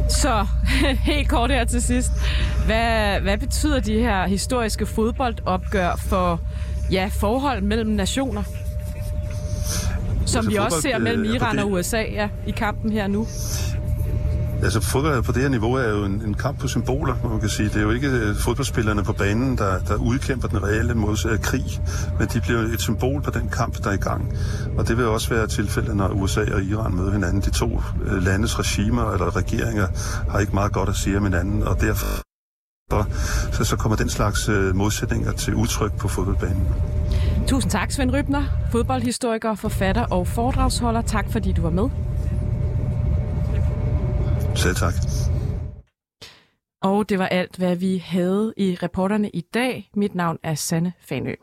Så 0.08 0.46
helt 1.12 1.28
kort 1.28 1.50
her 1.50 1.64
til 1.64 1.82
sidst. 1.82 2.10
Hvad, 2.66 3.20
hvad 3.20 3.38
betyder 3.38 3.80
de 3.80 3.98
her 3.98 4.26
historiske 4.26 4.86
fodboldopgør 4.86 5.96
for 5.96 6.40
ja, 6.90 7.10
forhold 7.12 7.62
mellem 7.62 7.90
nationer? 7.90 8.42
Som 10.26 10.38
Altså, 10.38 10.50
vi 10.50 10.56
også 10.56 10.76
fodbold, 10.76 10.82
ser 10.82 10.96
øh, 10.96 11.02
mellem 11.02 11.26
på 11.26 11.32
Iran 11.32 11.58
og 11.58 11.70
USA 11.70 12.02
ja, 12.02 12.28
i 12.46 12.50
kampen 12.50 12.92
her 12.92 13.06
nu. 13.06 13.26
Altså 14.62 14.80
fodbold 14.80 15.22
på 15.22 15.32
det 15.32 15.42
her 15.42 15.48
niveau 15.48 15.74
er 15.74 15.88
jo 15.88 16.04
en, 16.04 16.22
en 16.26 16.34
kamp 16.34 16.60
på 16.60 16.68
symboler, 16.68 17.14
må 17.22 17.28
man 17.28 17.40
kan 17.40 17.48
sige. 17.48 17.68
Det 17.68 17.76
er 17.76 17.80
jo 17.82 17.90
ikke 17.90 18.08
øh, 18.08 18.36
fodboldspillerne 18.36 19.04
på 19.04 19.12
banen, 19.12 19.58
der, 19.58 19.78
der 19.78 19.96
udkæmper 19.96 20.48
den 20.48 20.62
reelle 20.62 20.94
mods, 20.94 21.24
øh, 21.24 21.38
krig, 21.40 21.64
men 22.18 22.28
de 22.28 22.40
bliver 22.40 22.60
et 22.60 22.80
symbol 22.80 23.22
på 23.22 23.30
den 23.30 23.48
kamp, 23.48 23.84
der 23.84 23.90
er 23.90 23.94
i 23.94 23.96
gang. 23.96 24.32
Og 24.78 24.88
det 24.88 24.96
vil 24.96 25.06
også 25.06 25.28
være 25.34 25.46
tilfældet, 25.46 25.96
når 25.96 26.08
USA 26.08 26.40
og 26.40 26.62
Iran 26.62 26.94
møder 26.94 27.12
hinanden. 27.12 27.40
De 27.40 27.50
to 27.50 27.82
øh, 28.06 28.22
landes 28.22 28.58
regimer 28.58 29.12
eller 29.12 29.36
regeringer 29.36 29.86
har 30.30 30.38
ikke 30.38 30.54
meget 30.54 30.72
godt 30.72 30.88
at 30.88 30.96
sige 30.96 31.16
om 31.16 31.22
hinanden, 31.22 31.62
og 31.62 31.80
derfor 31.80 32.06
så, 33.52 33.64
så 33.64 33.76
kommer 33.76 33.96
den 33.96 34.08
slags 34.08 34.50
modsætninger 34.74 35.32
til 35.32 35.54
udtryk 35.54 35.92
på 35.98 36.08
fodboldbanen. 36.08 36.68
Tusind 37.46 37.70
tak, 37.70 37.92
Svend 37.92 38.10
Rybner, 38.10 38.44
fodboldhistoriker, 38.72 39.54
forfatter 39.54 40.04
og 40.04 40.26
foredragsholder. 40.26 41.02
Tak, 41.02 41.32
fordi 41.32 41.52
du 41.52 41.62
var 41.62 41.70
med. 41.70 42.07
Selv 44.58 44.74
tak. 44.76 44.94
Og 46.82 47.08
det 47.08 47.18
var 47.18 47.26
alt, 47.26 47.56
hvad 47.56 47.76
vi 47.76 47.98
havde 48.06 48.54
i 48.56 48.78
reporterne 48.82 49.30
i 49.30 49.40
dag. 49.54 49.90
Mit 49.96 50.14
navn 50.14 50.38
er 50.42 50.54
Sanne 50.54 50.92
Fanø. 51.08 51.34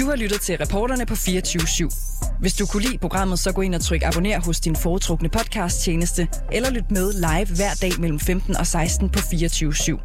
Du 0.00 0.04
har 0.06 0.16
lyttet 0.16 0.40
til 0.40 0.56
reporterne 0.58 1.06
på 1.06 1.14
24 1.14 1.62
/7. 1.62 2.38
Hvis 2.40 2.54
du 2.54 2.66
kunne 2.66 2.82
lide 2.82 2.98
programmet, 2.98 3.38
så 3.38 3.52
gå 3.52 3.60
ind 3.60 3.74
og 3.74 3.80
tryk 3.80 4.02
abonner 4.02 4.40
hos 4.40 4.60
din 4.60 4.76
foretrukne 4.76 5.28
podcast-tjeneste, 5.28 6.28
eller 6.52 6.70
lyt 6.70 6.90
med 6.90 7.12
live 7.12 7.56
hver 7.56 7.74
dag 7.82 8.00
mellem 8.00 8.20
15 8.20 8.56
og 8.56 8.66
16 8.66 9.08
på 9.10 9.18
24 9.18 9.72
/7. 9.72 10.00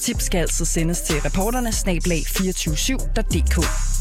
Tips 0.00 0.24
skal 0.24 0.38
altid 0.38 0.64
sendes 0.64 1.00
til 1.00 1.16
reporterne 1.20 1.72
snablag 1.72 2.18
247.dk. 2.18 3.99